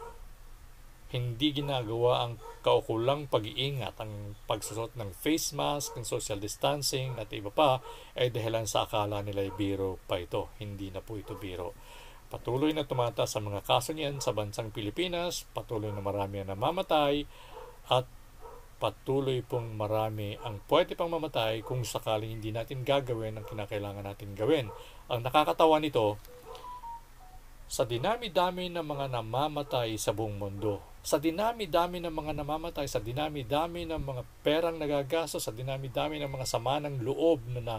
hindi 1.11 1.55
ginagawa 1.55 2.27
ang 2.27 2.39
kaukulang 2.67 3.31
pag-iingat, 3.31 3.95
ang 4.03 4.35
pagsusot 4.43 4.99
ng 4.99 5.15
face 5.15 5.55
mask, 5.55 5.95
ng 5.95 6.03
social 6.03 6.35
distancing 6.35 7.15
at 7.15 7.31
iba 7.31 7.47
pa 7.47 7.79
ay 8.19 8.27
dahilan 8.27 8.67
sa 8.67 8.83
akala 8.83 9.23
nila 9.23 9.47
ay 9.47 9.55
biro 9.55 9.95
pa 10.03 10.19
ito. 10.19 10.51
Hindi 10.59 10.91
na 10.91 10.99
po 10.99 11.15
ito 11.15 11.39
biro. 11.39 11.71
Patuloy 12.27 12.75
na 12.75 12.83
tumataas 12.83 13.31
sa 13.31 13.39
mga 13.39 13.63
kaso 13.63 13.95
niyan 13.95 14.19
sa 14.19 14.35
bansang 14.35 14.75
Pilipinas, 14.75 15.47
patuloy 15.55 15.95
na 15.95 16.03
marami 16.03 16.43
ang 16.43 16.51
namamatay, 16.51 17.23
at 17.87 18.03
patuloy 18.83 19.39
pong 19.47 19.79
marami 19.79 20.35
ang 20.43 20.59
pwede 20.67 20.99
pang 20.99 21.07
mamatay 21.07 21.63
kung 21.63 21.87
sakaling 21.87 22.35
hindi 22.35 22.51
natin 22.51 22.83
gagawin 22.83 23.39
ang 23.39 23.47
kinakailangan 23.47 24.03
natin 24.03 24.35
gawin. 24.35 24.67
Ang 25.07 25.23
nakakatawa 25.23 25.79
nito, 25.79 26.19
sa 27.71 27.87
dinami-dami 27.87 28.67
ng 28.75 28.83
mga 28.83 29.07
namamatay 29.07 29.95
sa 29.95 30.11
buong 30.11 30.35
mundo, 30.35 30.96
sa 31.07 31.23
dinami-dami 31.23 32.03
ng 32.03 32.11
mga 32.11 32.35
namamatay, 32.43 32.83
sa 32.83 32.99
dinami-dami 32.99 33.87
ng 33.87 34.03
mga 34.03 34.21
perang 34.43 34.75
nagagasto, 34.75 35.39
sa 35.39 35.55
dinami-dami 35.55 36.19
ng 36.19 36.27
mga 36.27 36.43
sama 36.43 36.83
ng 36.83 36.99
loob 36.99 37.47
na, 37.47 37.63
na, 37.63 37.75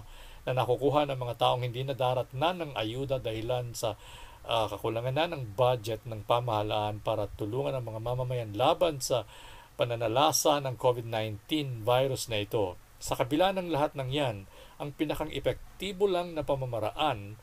na 0.48 0.56
nakukuha 0.56 1.04
ng 1.04 1.18
mga 1.20 1.34
taong 1.36 1.60
hindi 1.60 1.84
nadarat 1.84 2.32
na 2.32 2.56
ng 2.56 2.72
ayuda 2.72 3.20
dahilan 3.20 3.76
sa 3.76 4.00
uh, 4.48 4.64
kakulangan 4.72 5.12
na 5.12 5.28
ng 5.28 5.44
budget 5.52 6.00
ng 6.08 6.24
pamahalaan 6.24 7.04
para 7.04 7.28
tulungan 7.36 7.76
ang 7.76 7.84
mga 7.84 8.00
mamamayan 8.00 8.56
laban 8.56 8.96
sa 9.04 9.28
pananalasa 9.76 10.64
ng 10.64 10.80
COVID-19 10.80 11.84
virus 11.84 12.32
na 12.32 12.40
ito. 12.40 12.80
Sa 12.96 13.12
kabila 13.12 13.52
ng 13.52 13.68
lahat 13.68 13.92
ng 13.92 14.08
yan, 14.08 14.48
ang 14.80 14.96
pinakang 14.96 15.28
epektibo 15.36 16.08
lang 16.08 16.32
na 16.32 16.48
pamamaraan 16.48 17.36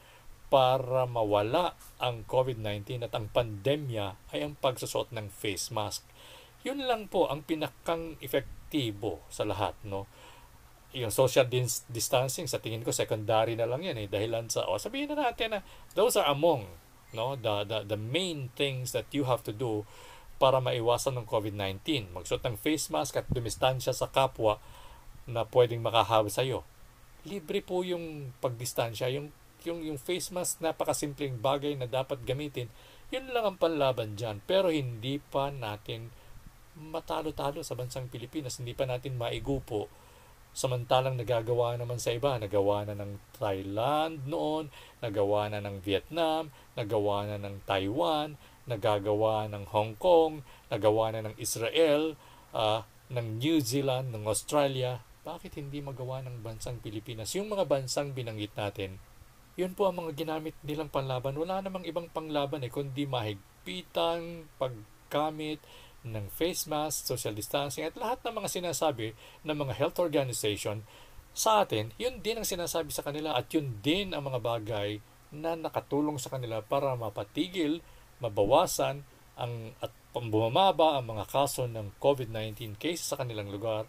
para 0.47 1.09
mawala 1.09 1.73
ang 1.97 2.23
COVID-19 2.27 3.09
at 3.09 3.13
ang 3.17 3.27
pandemya 3.33 4.31
ay 4.31 4.45
ang 4.45 4.53
pagsusot 4.57 5.09
ng 5.11 5.27
face 5.33 5.73
mask. 5.73 6.05
Yun 6.61 6.85
lang 6.85 7.09
po 7.09 7.29
ang 7.29 7.45
pinakang 7.45 8.17
epektibo 8.21 9.21
sa 9.29 9.45
lahat, 9.45 9.77
no? 9.85 10.09
Yung 10.95 11.11
social 11.11 11.45
distancing, 11.91 12.47
sa 12.47 12.63
tingin 12.63 12.85
ko, 12.85 12.95
secondary 12.95 13.59
na 13.59 13.67
lang 13.67 13.83
yan 13.83 13.99
eh. 13.99 14.07
Dahilan 14.07 14.47
sa, 14.47 14.63
oh, 14.63 14.79
sabihin 14.79 15.11
na 15.11 15.27
natin 15.27 15.59
na 15.59 15.59
those 15.91 16.15
are 16.15 16.31
among 16.31 16.65
no 17.15 17.39
the, 17.39 17.63
the 17.63 17.95
the 17.95 17.99
main 17.99 18.51
things 18.59 18.91
that 18.91 19.07
you 19.15 19.23
have 19.23 19.41
to 19.41 19.55
do 19.55 19.87
para 20.35 20.59
maiwasan 20.59 21.15
ng 21.15 21.25
COVID-19 21.25 22.11
magsuot 22.11 22.43
ng 22.43 22.59
face 22.59 22.91
mask 22.91 23.15
at 23.15 23.25
dumistansya 23.31 23.95
sa 23.95 24.11
kapwa 24.11 24.59
na 25.23 25.47
pwedeng 25.47 25.79
makahawa 25.79 26.27
sa 26.27 26.43
iyo 26.43 26.67
libre 27.23 27.63
po 27.63 27.81
yung 27.87 28.35
pagdistansya 28.43 29.15
yung 29.15 29.31
yung 29.65 29.81
yung 29.81 29.99
face 29.99 30.29
mask 30.29 30.61
napakasimpleng 30.61 31.37
bagay 31.41 31.73
na 31.75 31.89
dapat 31.89 32.21
gamitin 32.23 32.69
yun 33.09 33.29
lang 33.29 33.45
ang 33.53 33.57
panlaban 33.57 34.17
diyan 34.17 34.41
pero 34.45 34.73
hindi 34.73 35.21
pa 35.21 35.53
natin 35.53 36.09
matalo-talo 36.75 37.63
sa 37.63 37.73
bansang 37.73 38.11
Pilipinas. 38.11 38.59
Hindi 38.59 38.75
pa 38.75 38.83
natin 38.83 39.15
maigupo. 39.15 39.87
Samantalang 40.55 41.19
nagagawa 41.19 41.75
naman 41.75 41.99
sa 41.99 42.15
iba, 42.15 42.39
nagawa 42.39 42.87
na 42.87 42.95
ng 42.95 43.19
Thailand 43.35 44.23
noon, 44.23 44.71
nagawa 45.03 45.51
na 45.51 45.59
ng 45.59 45.83
Vietnam, 45.83 46.47
nagawa 46.79 47.27
na 47.27 47.37
ng 47.43 47.59
Taiwan, 47.67 48.39
nagagawa 48.63 49.51
ng 49.51 49.67
Hong 49.67 49.99
Kong, 49.99 50.47
nagawa 50.71 51.11
na 51.11 51.27
ng 51.27 51.35
Israel, 51.35 52.15
uh, 52.55 52.87
ng 53.11 53.35
New 53.35 53.59
Zealand, 53.59 54.15
ng 54.15 54.23
Australia. 54.31 55.03
Bakit 55.27 55.59
hindi 55.59 55.83
magawa 55.83 56.23
ng 56.23 56.39
bansang 56.39 56.79
Pilipinas? 56.79 57.35
Yung 57.35 57.51
mga 57.51 57.67
bansang 57.67 58.15
binanggit 58.15 58.55
natin, 58.55 58.95
yun 59.55 59.71
po 59.73 59.87
ang 59.87 60.03
mga 60.03 60.11
ginamit 60.15 60.55
nilang 60.63 60.91
panlaban. 60.91 61.35
Wala 61.35 61.63
namang 61.63 61.87
ibang 61.87 62.11
panglaban 62.11 62.63
eh, 62.63 62.71
kundi 62.71 63.07
mahigpitan, 63.07 64.51
paggamit, 64.59 65.63
ng 66.05 66.29
face 66.29 66.69
mask, 66.69 67.09
social 67.09 67.33
distancing 67.33 67.81
at 67.81 67.97
lahat 67.97 68.21
ng 68.21 68.37
mga 68.37 68.49
sinasabi 68.61 69.17
ng 69.41 69.57
mga 69.57 69.73
health 69.73 69.97
organization 69.97 70.85
sa 71.35 71.67
atin, 71.67 71.91
yun 71.99 72.23
din 72.23 72.39
ang 72.39 72.47
sinasabi 72.47 72.95
sa 72.95 73.03
kanila 73.03 73.35
at 73.35 73.51
yun 73.51 73.83
din 73.83 74.15
ang 74.15 74.23
mga 74.23 74.39
bagay 74.39 75.03
na 75.35 75.59
nakatulong 75.59 76.15
sa 76.15 76.31
kanila 76.31 76.63
para 76.63 76.95
mapatigil, 76.95 77.83
mabawasan 78.23 79.03
ang 79.35 79.75
at 79.83 79.91
bumababa 80.15 80.95
ang 80.95 81.11
mga 81.11 81.27
kaso 81.27 81.67
ng 81.67 81.99
COVID-19 81.99 82.79
cases 82.79 83.03
sa 83.03 83.19
kanilang 83.19 83.51
lugar 83.51 83.83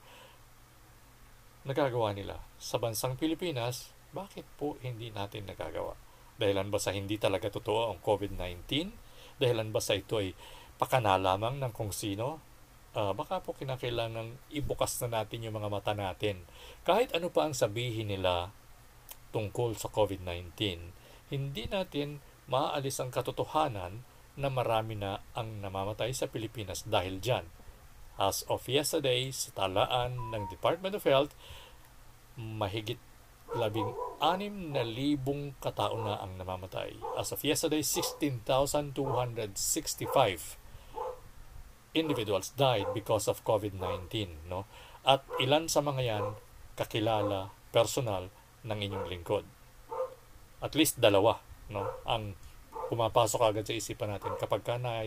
nagagawa 1.63 2.11
nila. 2.11 2.43
Sa 2.59 2.83
bansang 2.83 3.15
Pilipinas, 3.15 3.95
bakit 4.17 4.49
po 4.57 4.81
hindi 4.81 5.13
natin 5.13 5.45
nagagawa? 5.45 5.93
Dahilan 6.41 6.73
ba 6.73 6.81
sa 6.81 6.97
hindi 6.97 7.21
talaga 7.21 7.53
totoo 7.53 7.93
ang 7.93 8.01
COVID-19? 8.01 8.65
Dahilan 9.37 9.69
ba 9.69 9.81
sa 9.85 9.93
ito 9.93 10.17
ay 10.17 10.33
pakana 10.81 11.21
lamang 11.21 11.61
ng 11.61 11.73
kung 11.77 11.93
sino, 11.93 12.41
uh, 12.97 13.13
baka 13.13 13.45
po 13.45 13.53
kinakailangan 13.53 14.41
ibukas 14.49 14.97
na 15.05 15.21
natin 15.21 15.45
yung 15.45 15.61
mga 15.61 15.69
mata 15.69 15.93
natin. 15.93 16.45
Kahit 16.89 17.13
ano 17.13 17.29
pa 17.29 17.45
ang 17.45 17.53
sabihin 17.53 18.09
nila 18.09 18.49
tungkol 19.37 19.77
sa 19.77 19.93
COVID-19, 19.93 20.49
hindi 21.29 21.65
natin 21.69 22.25
maaalis 22.49 22.97
ang 23.05 23.13
katotohanan 23.13 24.01
na 24.37 24.49
marami 24.53 24.97
na 24.97 25.21
ang 25.33 25.61
namamatay 25.61 26.13
sa 26.13 26.29
Pilipinas 26.29 26.85
dahil 26.85 27.21
dyan. 27.21 27.49
As 28.17 28.49
of 28.49 28.65
yesterday, 28.65 29.29
sa 29.29 29.53
talaan 29.53 30.33
ng 30.33 30.49
Department 30.49 30.97
of 30.97 31.05
Health, 31.05 31.33
mahigit 32.37 33.01
labing 33.53 33.93
anim 34.21 34.73
na 34.73 34.83
libong 34.85 35.53
katao 35.61 36.01
na 36.01 36.21
ang 36.21 36.41
namamatay. 36.41 36.97
As 37.17 37.33
of 37.33 37.45
yesterday, 37.45 37.85
16,265 37.85 38.97
individuals 41.97 42.53
died 42.57 42.89
because 42.93 43.29
of 43.29 43.45
COVID-19. 43.45 44.49
No? 44.49 44.69
At 45.05 45.25
ilan 45.41 45.69
sa 45.73 45.81
mga 45.81 46.03
yan 46.05 46.37
kakilala, 46.77 47.53
personal 47.73 48.29
ng 48.65 48.79
inyong 48.81 49.07
lingkod. 49.09 49.45
At 50.61 50.77
least 50.77 51.01
dalawa 51.01 51.41
no? 51.73 51.89
ang 52.05 52.37
pumapasok 52.93 53.41
agad 53.43 53.65
sa 53.67 53.75
isipan 53.75 54.13
natin 54.13 54.37
kapag 54.39 54.63
ka 54.63 54.79
na 54.79 55.03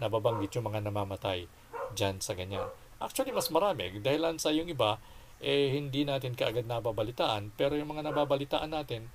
nababanggit 0.00 0.58
yung 0.58 0.66
mga 0.66 0.88
namamatay 0.88 1.46
dyan 1.94 2.18
sa 2.18 2.34
ganyan. 2.34 2.66
Actually, 3.02 3.34
mas 3.34 3.50
marami. 3.50 3.98
Dahil 3.98 4.22
sa 4.38 4.54
yung 4.54 4.70
iba, 4.70 4.98
eh, 5.42 5.74
hindi 5.74 6.06
natin 6.06 6.38
kaagad 6.38 6.70
nababalitaan. 6.70 7.52
Pero 7.58 7.74
yung 7.74 7.90
mga 7.90 8.06
nababalitaan 8.08 8.70
natin, 8.70 9.10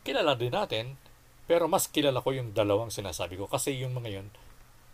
kilala 0.00 0.32
din 0.34 0.56
natin. 0.56 0.96
Pero 1.44 1.68
mas 1.68 1.84
kilala 1.92 2.24
ko 2.24 2.32
yung 2.32 2.56
dalawang 2.56 2.88
sinasabi 2.88 3.36
ko. 3.36 3.44
Kasi 3.44 3.76
yung 3.76 3.92
mga 3.92 4.10
yun, 4.16 4.32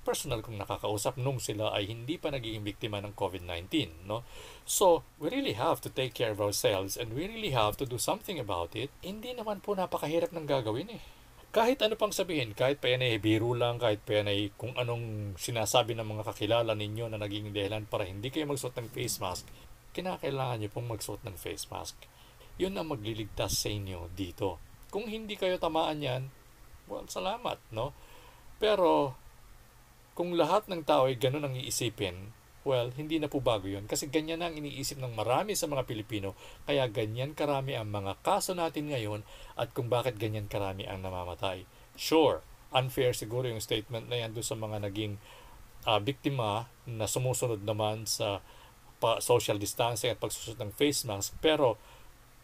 personal 0.03 0.43
kong 0.43 0.59
nakakausap 0.59 1.15
nung 1.21 1.39
sila 1.39 1.71
ay 1.71 1.87
hindi 1.87 2.19
pa 2.19 2.35
nagiging 2.35 2.67
biktima 2.67 2.99
ng 2.99 3.15
COVID-19. 3.15 4.03
No? 4.11 4.27
So, 4.67 5.07
we 5.23 5.31
really 5.31 5.55
have 5.55 5.79
to 5.87 5.91
take 5.93 6.17
care 6.17 6.35
of 6.35 6.43
ourselves 6.43 6.99
and 6.99 7.15
we 7.15 7.31
really 7.31 7.55
have 7.55 7.79
to 7.79 7.87
do 7.87 8.01
something 8.01 8.43
about 8.43 8.75
it. 8.75 8.91
Hindi 9.05 9.31
naman 9.31 9.63
po 9.63 9.79
napakahirap 9.79 10.35
ng 10.35 10.47
gagawin 10.51 10.99
eh. 10.99 11.03
Kahit 11.51 11.83
ano 11.83 11.99
pang 11.99 12.15
sabihin, 12.15 12.55
kahit 12.55 12.79
pa 12.79 12.95
yan 12.95 13.03
ay 13.03 13.19
biro 13.19 13.51
lang, 13.59 13.83
kahit 13.83 13.99
pa 14.07 14.23
yan 14.23 14.31
ay 14.31 14.55
kung 14.55 14.71
anong 14.79 15.35
sinasabi 15.35 15.99
ng 15.99 16.07
mga 16.07 16.23
kakilala 16.31 16.79
ninyo 16.79 17.11
na 17.11 17.19
naging 17.19 17.51
dahilan 17.51 17.91
para 17.91 18.07
hindi 18.07 18.31
kayo 18.31 18.47
magsuot 18.47 18.79
ng 18.79 18.89
face 18.95 19.19
mask, 19.19 19.51
kinakailangan 19.97 20.63
nyo 20.63 20.71
pong 20.71 20.89
magsuot 20.91 21.23
ng 21.27 21.37
face 21.37 21.67
mask. 21.71 21.97
Yun 22.61 22.77
ang 22.77 22.93
magliligtas 22.93 23.57
sa 23.57 23.69
inyo 23.73 24.13
dito. 24.13 24.61
Kung 24.93 25.07
hindi 25.07 25.39
kayo 25.39 25.57
tamaan 25.57 26.03
yan, 26.03 26.23
well, 26.91 27.07
salamat, 27.07 27.57
no? 27.71 27.95
Pero, 28.61 29.17
kung 30.13 30.37
lahat 30.37 30.69
ng 30.69 30.85
tao 30.85 31.09
ay 31.09 31.17
ganun 31.17 31.47
ang 31.49 31.57
iisipin, 31.57 32.35
well, 32.67 32.93
hindi 32.93 33.17
na 33.17 33.31
po 33.31 33.41
bago 33.41 33.65
yun. 33.65 33.89
Kasi 33.89 34.13
ganyan 34.13 34.45
na 34.45 34.53
ang 34.53 34.59
iniisip 34.59 35.01
ng 35.01 35.17
marami 35.17 35.57
sa 35.57 35.71
mga 35.71 35.89
Pilipino. 35.89 36.37
Kaya 36.69 36.91
ganyan 36.93 37.33
karami 37.33 37.79
ang 37.79 37.89
mga 37.89 38.21
kaso 38.21 38.53
natin 38.53 38.93
ngayon 38.93 39.25
at 39.57 39.73
kung 39.73 39.89
bakit 39.89 40.21
ganyan 40.21 40.51
karami 40.51 40.85
ang 40.85 41.01
namamatay. 41.01 41.65
Sure, 41.97 42.45
unfair 42.71 43.17
siguro 43.17 43.49
yung 43.49 43.63
statement 43.63 44.13
na 44.13 44.21
yan 44.21 44.37
doon 44.37 44.47
sa 44.47 44.57
mga 44.59 44.77
naging 44.91 45.17
uh, 45.89 45.99
biktima 45.99 46.69
na 46.85 47.09
sumusunod 47.09 47.65
naman 47.65 48.05
sa 48.05 48.45
pa, 49.01 49.19
social 49.19 49.57
distancing 49.57 50.13
at 50.13 50.21
pagsusot 50.21 50.61
ng 50.61 50.71
face 50.77 51.09
mask. 51.09 51.35
Pero 51.41 51.81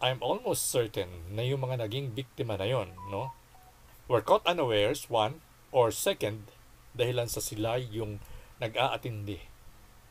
I'm 0.01 0.21
almost 0.21 0.69
certain 0.69 1.29
na 1.29 1.45
yung 1.45 1.61
mga 1.61 1.85
naging 1.85 2.13
biktima 2.13 2.57
na 2.57 2.67
yon, 2.69 2.93
no? 3.13 3.33
Were 4.09 4.21
caught 4.25 4.45
unawares, 4.45 5.09
one, 5.09 5.41
or 5.73 5.93
second, 5.93 6.49
dahilan 6.97 7.29
sa 7.29 7.41
sila 7.41 7.77
yung 7.77 8.21
nag-aatindi. 8.57 9.41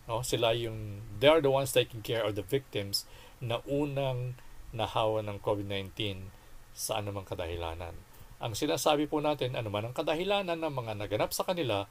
No? 0.06 0.22
Sila 0.22 0.54
yung, 0.54 1.02
they 1.18 1.30
are 1.30 1.42
the 1.42 1.50
ones 1.50 1.74
taking 1.74 2.02
care 2.02 2.22
of 2.22 2.38
the 2.38 2.44
victims 2.46 3.06
na 3.42 3.62
unang 3.66 4.38
nahawa 4.70 5.22
ng 5.24 5.42
COVID-19 5.42 6.28
sa 6.76 7.00
anumang 7.00 7.26
kadahilanan. 7.26 7.96
Ang 8.36 8.52
sinasabi 8.52 9.08
po 9.08 9.24
natin, 9.24 9.56
anuman 9.56 9.90
ang 9.90 9.94
kadahilanan 9.96 10.60
ng 10.60 10.72
mga 10.76 10.92
naganap 11.00 11.32
sa 11.32 11.48
kanila, 11.48 11.88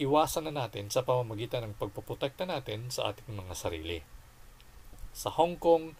iwasan 0.00 0.48
na 0.48 0.64
natin 0.64 0.88
sa 0.88 1.04
pamamagitan 1.04 1.66
ng 1.68 1.74
pagpuprotekta 1.76 2.48
natin 2.48 2.88
sa 2.88 3.12
ating 3.12 3.28
mga 3.32 3.54
sarili. 3.56 3.98
Sa 5.12 5.28
Hong 5.28 5.60
Kong, 5.60 5.92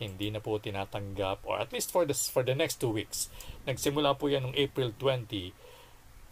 hindi 0.00 0.32
na 0.32 0.40
po 0.40 0.58
tinatanggap 0.58 1.44
or 1.44 1.60
at 1.60 1.70
least 1.70 1.92
for 1.92 2.08
the, 2.08 2.16
for 2.16 2.42
the 2.42 2.56
next 2.56 2.80
two 2.80 2.90
weeks. 2.90 3.28
Nagsimula 3.68 4.16
po 4.16 4.32
yan 4.32 4.48
noong 4.48 4.58
April 4.58 4.90
20 4.96 5.54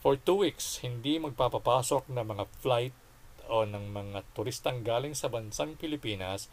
For 0.02 0.18
two 0.18 0.42
weeks, 0.42 0.82
hindi 0.82 1.22
magpapapasok 1.22 2.10
ng 2.10 2.26
mga 2.26 2.44
flight 2.58 2.90
o 3.46 3.62
ng 3.62 3.94
mga 3.94 4.26
turistang 4.34 4.82
galing 4.82 5.14
sa 5.14 5.30
bansang 5.30 5.78
Pilipinas 5.78 6.50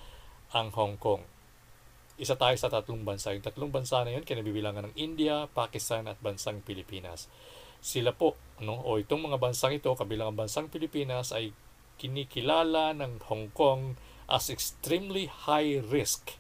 ang 0.53 0.69
Hong 0.77 1.01
Kong. 1.01 1.25
Isa 2.21 2.37
tayo 2.37 2.53
sa 2.61 2.69
tatlong 2.69 3.01
bansa. 3.01 3.33
Yung 3.33 3.41
tatlong 3.41 3.73
bansa 3.73 4.05
na 4.05 4.13
yun, 4.13 4.21
kinabibilangan 4.21 4.93
ng 4.93 4.95
India, 5.01 5.49
Pakistan 5.49 6.05
at 6.05 6.21
bansang 6.21 6.61
Pilipinas. 6.61 7.25
Sila 7.79 8.11
po, 8.11 8.35
no, 8.59 8.75
o 8.75 8.99
itong 8.99 9.31
mga 9.31 9.39
bansang 9.39 9.75
ito, 9.75 9.91
kabilang 9.95 10.35
ang 10.35 10.45
bansang 10.45 10.67
Pilipinas, 10.67 11.31
ay 11.31 11.55
kinikilala 11.99 12.95
ng 12.95 13.23
Hong 13.27 13.51
Kong 13.51 13.99
as 14.29 14.47
extremely 14.47 15.27
high 15.27 15.79
risk. 15.79 16.39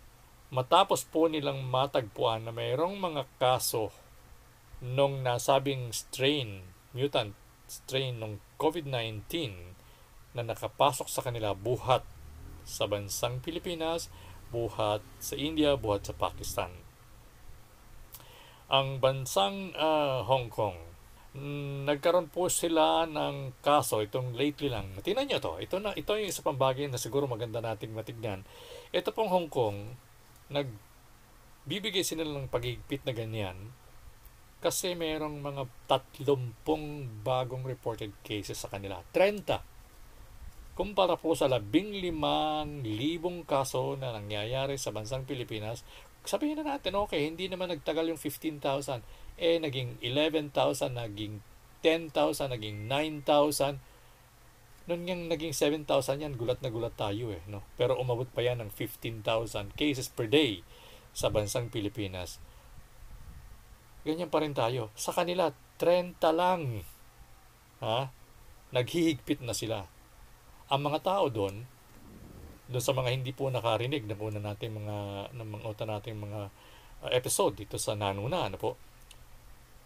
Matapos 0.49 1.05
po 1.05 1.29
nilang 1.29 1.65
matagpuan 1.67 2.47
na 2.47 2.51
mayroong 2.55 2.97
mga 2.97 3.23
kaso 3.37 3.93
nung 4.79 5.21
nasabing 5.21 5.91
strain 5.91 6.63
mutant 6.95 7.37
strain 7.69 8.17
ng 8.17 8.41
COVID-19 8.57 9.29
na 10.33 10.41
nakapasok 10.41 11.05
sa 11.05 11.21
kanila 11.21 11.53
buhat 11.53 12.01
sa 12.65 12.89
bansang 12.89 13.41
Pilipinas, 13.45 14.09
buhat 14.49 15.05
sa 15.21 15.37
India, 15.37 15.77
buhat 15.77 16.09
sa 16.09 16.13
Pakistan. 16.17 16.73
Ang 18.69 19.01
bansang 19.01 19.73
uh, 19.77 20.25
Hong 20.25 20.49
Kong, 20.49 20.77
nagkaroon 21.85 22.25
po 22.33 22.49
sila 22.49 23.05
ng 23.05 23.61
kaso 23.61 24.01
itong 24.01 24.33
lately 24.33 24.73
lang. 24.73 24.89
Tingnan 25.05 25.29
niyo 25.29 25.37
to. 25.37 25.61
Ito 25.61 25.77
na 25.77 25.93
ito 25.93 26.17
yung 26.17 26.29
isa 26.29 26.41
pang 26.41 26.57
bagay 26.57 26.89
na 26.89 26.97
siguro 26.97 27.29
maganda 27.29 27.61
nating 27.61 27.93
matignan. 27.93 28.41
Ito 28.89 29.13
pong 29.13 29.29
Hong 29.29 29.49
Kong 29.49 29.93
nagbibigay 30.49 32.01
sila 32.01 32.25
ng 32.25 32.49
pagigpit 32.49 33.05
na 33.05 33.13
ganyan 33.13 33.57
kasi 34.59 34.91
merong 34.91 35.39
mga 35.39 35.63
30 35.87 37.23
bagong 37.23 37.63
reported 37.63 38.11
cases 38.25 38.59
sa 38.59 38.67
kanila. 38.67 38.99
30. 39.15 39.63
Kumpara 40.75 41.15
po 41.15 41.35
sa 41.35 41.47
15,000 41.47 42.83
kaso 43.47 43.95
na 43.95 44.15
nangyayari 44.15 44.75
sa 44.75 44.91
bansang 44.91 45.23
Pilipinas, 45.27 45.83
sabihin 46.27 46.59
na 46.59 46.75
natin, 46.75 46.95
okay, 46.99 47.27
hindi 47.27 47.47
naman 47.47 47.71
nagtagal 47.71 48.11
yung 48.11 48.19
15,000. 48.19 49.03
Eh, 49.39 49.57
naging 49.57 49.95
11,000, 50.03 50.51
naging 50.99 51.39
10,000, 51.81 52.51
naging 52.51 52.91
9,000. 52.91 53.79
Noon 54.91 55.07
yung 55.07 55.23
naging 55.31 55.55
7,000 55.55 56.19
yan, 56.19 56.35
gulat 56.35 56.59
na 56.59 56.67
gulat 56.67 56.93
tayo 56.99 57.31
eh. 57.31 57.39
No? 57.47 57.63
Pero 57.79 57.95
umabot 57.95 58.27
pa 58.27 58.43
yan 58.43 58.59
ng 58.59 58.71
15,000 58.75 59.23
cases 59.79 60.11
per 60.11 60.27
day 60.27 60.61
sa 61.15 61.31
bansang 61.31 61.71
Pilipinas 61.71 62.43
ganyan 64.09 64.31
pa 64.31 64.41
rin 64.43 64.55
tayo. 64.55 64.91
Sa 64.95 65.11
kanila, 65.11 65.51
30 65.79 66.17
lang. 66.31 66.83
Ha? 67.83 68.11
Naghihigpit 68.75 69.43
na 69.43 69.55
sila. 69.55 69.87
ang 70.69 70.85
mga 70.85 71.01
tao 71.01 71.33
doon, 71.33 71.65
doon 72.69 72.83
sa 72.85 72.93
mga 72.93 73.09
hindi 73.09 73.33
po 73.33 73.49
nakarinig 73.49 74.05
ng 74.05 74.21
una 74.21 74.37
nating 74.37 74.77
mga 74.77 74.97
ng 75.33 75.49
mga 75.49 75.65
uta 75.65 75.85
nating 75.89 76.13
mga 76.21 76.53
episode 77.09 77.57
dito 77.57 77.81
sa 77.81 77.97
Nanuna 77.97 78.45
ano 78.45 78.61
po 78.61 78.77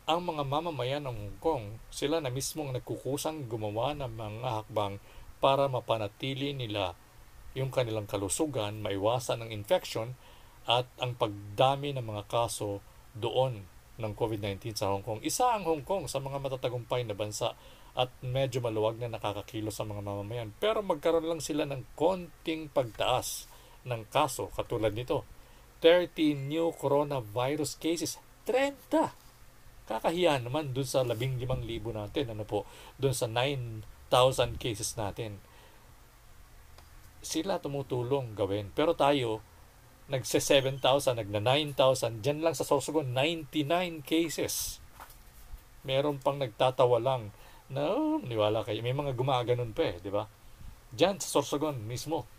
ang 0.03 0.27
mga 0.27 0.43
mamamayan 0.43 1.07
ng 1.07 1.15
Hong 1.15 1.37
Kong 1.39 1.65
sila 1.87 2.19
na 2.19 2.27
mismong 2.27 2.75
nagkukusang 2.75 3.47
gumawa 3.47 3.95
ng 3.95 4.11
mga 4.11 4.49
hakbang 4.59 4.99
para 5.39 5.71
mapanatili 5.71 6.51
nila 6.51 6.91
yung 7.55 7.71
kanilang 7.71 8.03
kalusugan, 8.03 8.83
maiwasan 8.83 9.47
ng 9.47 9.49
infection 9.55 10.19
at 10.67 10.87
ang 10.99 11.15
pagdami 11.15 11.95
ng 11.95 12.03
mga 12.03 12.27
kaso 12.27 12.83
doon 13.15 13.63
ng 13.95 14.11
COVID-19 14.11 14.75
sa 14.75 14.91
Hong 14.91 15.07
Kong. 15.07 15.23
Isa 15.23 15.55
ang 15.55 15.63
Hong 15.63 15.87
Kong 15.87 16.11
sa 16.11 16.19
mga 16.19 16.35
matatagumpay 16.41 17.07
na 17.07 17.15
bansa 17.15 17.55
at 17.95 18.11
medyo 18.19 18.59
maluwag 18.59 18.99
na 18.99 19.07
nakakakilo 19.07 19.71
sa 19.71 19.87
mga 19.87 20.03
mamamayan. 20.03 20.51
Pero 20.59 20.83
magkaroon 20.83 21.29
lang 21.29 21.39
sila 21.39 21.63
ng 21.63 21.95
konting 21.95 22.67
pagtaas 22.67 23.47
ng 23.87 24.03
kaso 24.11 24.51
katulad 24.51 24.91
nito. 24.91 25.23
30 25.79 26.35
new 26.35 26.75
coronavirus 26.75 27.79
cases. 27.79 28.19
30! 28.49 29.22
Kakahiya 29.83 30.39
naman 30.39 30.71
dun 30.71 30.87
sa 30.87 31.03
15,000 31.03 31.67
natin. 31.91 32.25
Ano 32.31 32.43
po? 32.47 32.63
Dun 32.95 33.11
sa 33.11 33.27
9,000 33.27 33.83
cases 34.59 34.95
natin. 34.95 35.39
Sila 37.23 37.59
tumutulong 37.59 38.35
gawin. 38.35 38.71
Pero 38.71 38.95
tayo, 38.95 39.43
nagse 40.07 40.39
7,000, 40.39 41.19
nagna 41.19 41.39
9,000. 41.39 42.23
Diyan 42.23 42.39
lang 42.43 42.55
sa 42.55 42.67
Sorsogon, 42.67 43.11
99 43.15 44.03
cases. 44.03 44.79
Meron 45.83 46.19
pang 46.19 46.39
nagtatawa 46.39 46.99
lang 46.99 47.35
No, 47.73 48.19
niwala 48.19 48.61
kayo. 48.61 48.83
May 48.83 48.93
mga 48.93 49.17
gumaganon 49.17 49.71
pa 49.71 49.89
eh, 49.89 49.97
di 49.97 50.11
ba? 50.11 50.29
Diyan 50.93 51.17
sa 51.17 51.39
Sorsogon 51.39 51.81
mismo. 51.81 52.29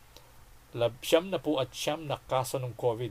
Lab, 0.78 0.94
siyam 1.00 1.30
na 1.30 1.42
po 1.42 1.58
at 1.58 1.74
siyam 1.74 2.06
na 2.06 2.22
kaso 2.22 2.62
ng 2.62 2.78
COVID. 2.78 3.10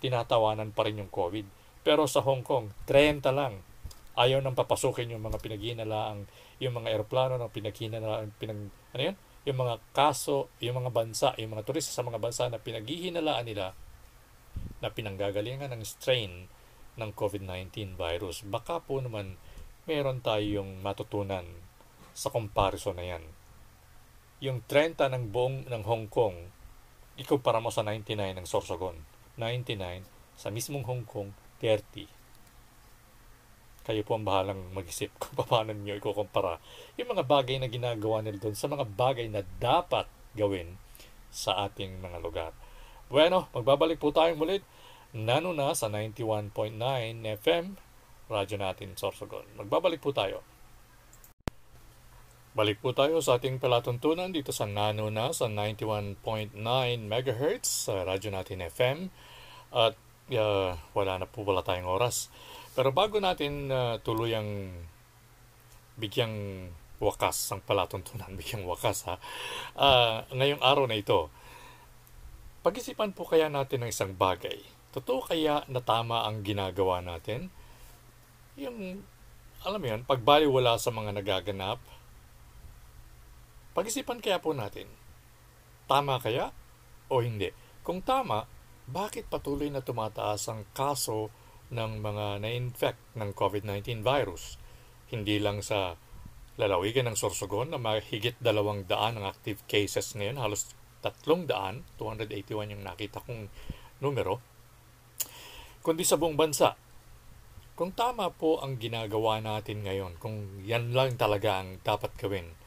Tinatawanan 0.00 0.70
pa 0.70 0.88
rin 0.88 1.04
yung 1.04 1.12
COVID. 1.12 1.44
Pero 1.88 2.04
sa 2.04 2.20
Hong 2.20 2.44
Kong, 2.44 2.68
30 2.84 3.32
lang. 3.32 3.64
Ayaw 4.12 4.44
nang 4.44 4.52
papasukin 4.52 5.08
yung 5.08 5.24
mga 5.24 5.40
pinaghinalaang, 5.40 6.28
yung 6.60 6.76
mga 6.76 6.92
eroplano 6.92 7.40
na 7.40 7.48
pinaghinalaang, 7.48 8.28
pinag, 8.36 8.68
ano 8.92 9.02
yun? 9.08 9.16
Yung 9.48 9.64
mga 9.64 9.80
kaso, 9.96 10.52
yung 10.60 10.84
mga 10.84 10.92
bansa, 10.92 11.32
yung 11.40 11.56
mga 11.56 11.64
turista 11.64 11.96
sa 11.96 12.04
mga 12.04 12.20
bansa 12.20 12.44
na 12.52 12.60
pinaghihinalaan 12.60 13.48
nila 13.48 13.72
na 14.84 14.92
pinanggagalingan 14.92 15.72
ng 15.72 15.80
strain 15.80 16.52
ng 17.00 17.10
COVID-19 17.16 17.96
virus. 17.96 18.44
Baka 18.44 18.84
po 18.84 19.00
naman 19.00 19.40
meron 19.88 20.20
tayong 20.20 20.84
matutunan 20.84 21.48
sa 22.12 22.28
comparison 22.28 23.00
na 23.00 23.16
yan. 23.16 23.24
Yung 24.44 24.60
30 24.60 25.08
ng 25.08 25.32
buong 25.32 25.64
ng 25.72 25.82
Hong 25.88 26.12
Kong, 26.12 26.52
ikumpara 27.16 27.64
mo 27.64 27.72
sa 27.72 27.80
99 27.80 28.36
ng 28.36 28.44
Sorsogon. 28.44 29.00
99 29.40 30.04
sa 30.36 30.52
mismong 30.52 30.84
Hong 30.84 31.08
Kong, 31.08 31.47
30. 31.60 32.08
Kayo 33.88 34.04
po 34.04 34.20
ang 34.20 34.28
bahalang 34.28 34.68
mag-isip 34.76 35.08
kung 35.16 35.32
paano 35.48 35.72
nyo 35.72 35.96
ikukumpara 35.96 36.60
yung 37.00 37.08
mga 37.08 37.24
bagay 37.24 37.56
na 37.56 37.72
ginagawa 37.72 38.20
nila 38.20 38.36
doon 38.36 38.56
sa 38.56 38.68
mga 38.68 38.84
bagay 38.84 39.32
na 39.32 39.40
dapat 39.62 40.04
gawin 40.36 40.76
sa 41.32 41.68
ating 41.68 42.00
mga 42.00 42.18
lugar. 42.20 42.52
Bueno, 43.08 43.48
magbabalik 43.56 43.96
po 43.96 44.12
tayo 44.12 44.36
mulit. 44.36 44.60
Nano 45.16 45.56
na 45.56 45.72
sa 45.72 45.88
91.9 45.88 46.52
FM 47.40 47.80
radyo 48.28 48.56
natin 48.60 48.92
Sorsogon. 48.92 49.48
Magbabalik 49.56 50.04
po 50.04 50.12
tayo. 50.12 50.44
Balik 52.52 52.82
po 52.82 52.92
tayo 52.92 53.22
sa 53.22 53.40
ating 53.40 53.62
palatuntunan 53.62 54.34
dito 54.34 54.50
sa 54.52 54.66
Nano 54.66 55.08
na 55.08 55.30
sa 55.32 55.46
91.9 55.46 56.58
MHz 57.06 57.64
sa 57.88 58.02
radyo 58.04 58.34
natin 58.34 58.66
FM. 58.66 58.98
At 59.72 59.96
uh, 60.32 60.76
wala 60.92 61.22
na 61.22 61.26
po 61.28 61.46
wala 61.46 61.64
tayong 61.64 61.88
oras. 61.88 62.28
Pero 62.76 62.92
bago 62.92 63.22
natin 63.22 63.72
uh, 63.72 63.96
tuluyang 64.04 64.72
bigyang 65.98 66.68
wakas 66.98 67.54
ang 67.54 67.62
palatuntunan, 67.62 68.34
bigyang 68.40 68.68
wakas 68.68 69.08
ha. 69.08 69.16
Uh, 69.78 70.26
ngayong 70.34 70.60
araw 70.60 70.84
na 70.84 70.98
ito, 70.98 71.32
pag-isipan 72.66 73.14
po 73.16 73.24
kaya 73.24 73.48
natin 73.48 73.86
ng 73.86 73.90
isang 73.90 74.12
bagay. 74.12 74.60
Totoo 74.92 75.24
kaya 75.24 75.62
na 75.70 75.80
tama 75.80 76.26
ang 76.26 76.42
ginagawa 76.42 76.98
natin? 77.00 77.52
yung, 78.58 79.00
alam 79.62 79.78
mo 79.78 79.86
yun, 79.86 80.02
pagbaliwala 80.02 80.76
sa 80.82 80.90
mga 80.90 81.14
nagaganap, 81.14 81.78
pag-isipan 83.72 84.18
kaya 84.18 84.42
po 84.42 84.50
natin, 84.50 84.90
tama 85.86 86.18
kaya 86.18 86.50
o 87.06 87.22
hindi? 87.22 87.54
Kung 87.86 88.02
tama, 88.02 88.44
bakit 88.88 89.28
patuloy 89.28 89.68
na 89.68 89.84
tumataas 89.84 90.48
ang 90.48 90.64
kaso 90.72 91.28
ng 91.68 92.00
mga 92.00 92.40
na-infect 92.40 93.00
ng 93.20 93.36
COVID-19 93.36 94.00
virus? 94.00 94.56
Hindi 95.12 95.36
lang 95.36 95.60
sa 95.60 95.92
lalawigan 96.56 97.04
ng 97.12 97.16
Sorsogon 97.16 97.76
na 97.76 97.78
mahigit 97.78 98.40
dalawang 98.40 98.88
daan 98.88 99.20
ang 99.20 99.28
active 99.28 99.60
cases 99.68 100.16
ngayon, 100.16 100.40
halos 100.40 100.72
tatlong 101.04 101.44
daan, 101.44 101.84
281 102.00 102.74
yung 102.74 102.82
nakita 102.82 103.22
kong 103.22 103.46
numero, 104.02 104.42
kundi 105.84 106.02
sa 106.02 106.18
buong 106.18 106.34
bansa. 106.34 106.74
Kung 107.78 107.94
tama 107.94 108.26
po 108.34 108.58
ang 108.58 108.74
ginagawa 108.74 109.38
natin 109.38 109.86
ngayon, 109.86 110.18
kung 110.18 110.66
yan 110.66 110.90
lang 110.90 111.14
talaga 111.14 111.62
ang 111.62 111.78
dapat 111.86 112.10
gawin, 112.18 112.58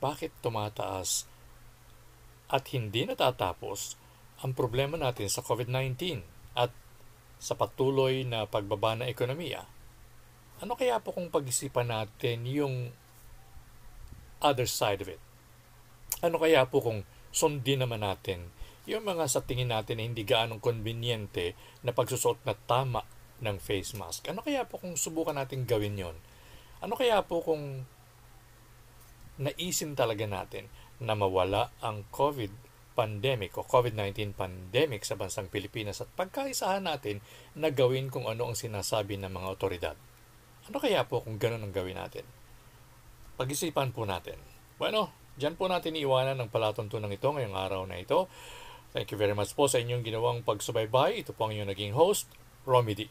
bakit 0.00 0.32
tumataas 0.40 1.28
at 2.48 2.64
hindi 2.72 3.04
natatapos 3.04 4.00
ang 4.38 4.54
problema 4.54 4.94
natin 4.94 5.26
sa 5.26 5.42
COVID-19 5.42 6.22
at 6.54 6.70
sa 7.38 7.54
patuloy 7.58 8.22
na 8.22 8.46
pagbaba 8.46 8.94
ng 8.98 9.10
ekonomiya? 9.10 9.66
Ano 10.58 10.74
kaya 10.74 10.98
po 10.98 11.14
kung 11.14 11.30
pag-isipan 11.30 11.90
natin 11.90 12.46
yung 12.46 12.90
other 14.42 14.66
side 14.66 15.02
of 15.02 15.10
it? 15.10 15.22
Ano 16.22 16.38
kaya 16.38 16.66
po 16.66 16.82
kung 16.82 17.06
sundin 17.30 17.86
naman 17.86 18.02
natin 18.02 18.50
yung 18.88 19.04
mga 19.04 19.28
sa 19.28 19.44
tingin 19.44 19.68
natin 19.68 20.00
na 20.00 20.08
hindi 20.08 20.24
gaanong 20.24 20.64
konbinyente 20.64 21.52
na 21.84 21.92
pagsusot 21.92 22.40
na 22.48 22.56
tama 22.56 23.04
ng 23.44 23.60
face 23.60 23.94
mask. 23.94 24.32
Ano 24.32 24.40
kaya 24.40 24.64
po 24.64 24.80
kung 24.80 24.96
subukan 24.96 25.36
natin 25.36 25.68
gawin 25.68 25.94
yon? 25.94 26.16
Ano 26.80 26.96
kaya 26.96 27.20
po 27.20 27.44
kung 27.44 27.84
naisin 29.38 29.94
talaga 29.94 30.26
natin 30.26 30.66
na 30.98 31.14
mawala 31.14 31.70
ang 31.78 32.02
COVID 32.10 32.67
pandemic 32.98 33.54
o 33.54 33.62
COVID-19 33.62 34.34
pandemic 34.34 35.06
sa 35.06 35.14
bansang 35.14 35.46
Pilipinas 35.46 36.02
at 36.02 36.10
pagkaisahan 36.18 36.82
natin 36.82 37.22
na 37.54 37.70
gawin 37.70 38.10
kung 38.10 38.26
ano 38.26 38.50
ang 38.50 38.58
sinasabi 38.58 39.14
ng 39.22 39.30
mga 39.30 39.46
otoridad. 39.54 39.96
Ano 40.66 40.82
kaya 40.82 41.06
po 41.06 41.22
kung 41.22 41.38
ganun 41.38 41.62
ang 41.62 41.70
gawin 41.70 41.94
natin? 41.94 42.26
Pag-isipan 43.38 43.94
po 43.94 44.02
natin. 44.02 44.42
Bueno, 44.82 45.14
dyan 45.38 45.54
po 45.54 45.70
natin 45.70 45.94
iiwanan 45.94 46.34
ng 46.42 46.50
palatuntunan 46.50 47.14
ito 47.14 47.30
ngayong 47.30 47.54
araw 47.54 47.86
na 47.86 48.02
ito. 48.02 48.26
Thank 48.90 49.14
you 49.14 49.18
very 49.20 49.38
much 49.38 49.54
po 49.54 49.70
sa 49.70 49.78
inyong 49.78 50.02
ginawang 50.02 50.42
pagsubaybay. 50.42 51.22
Ito 51.22 51.38
po 51.38 51.46
ang 51.46 51.54
inyong 51.54 51.70
naging 51.70 51.94
host, 51.94 52.26
Romy 52.66 52.98
D. 52.98 53.06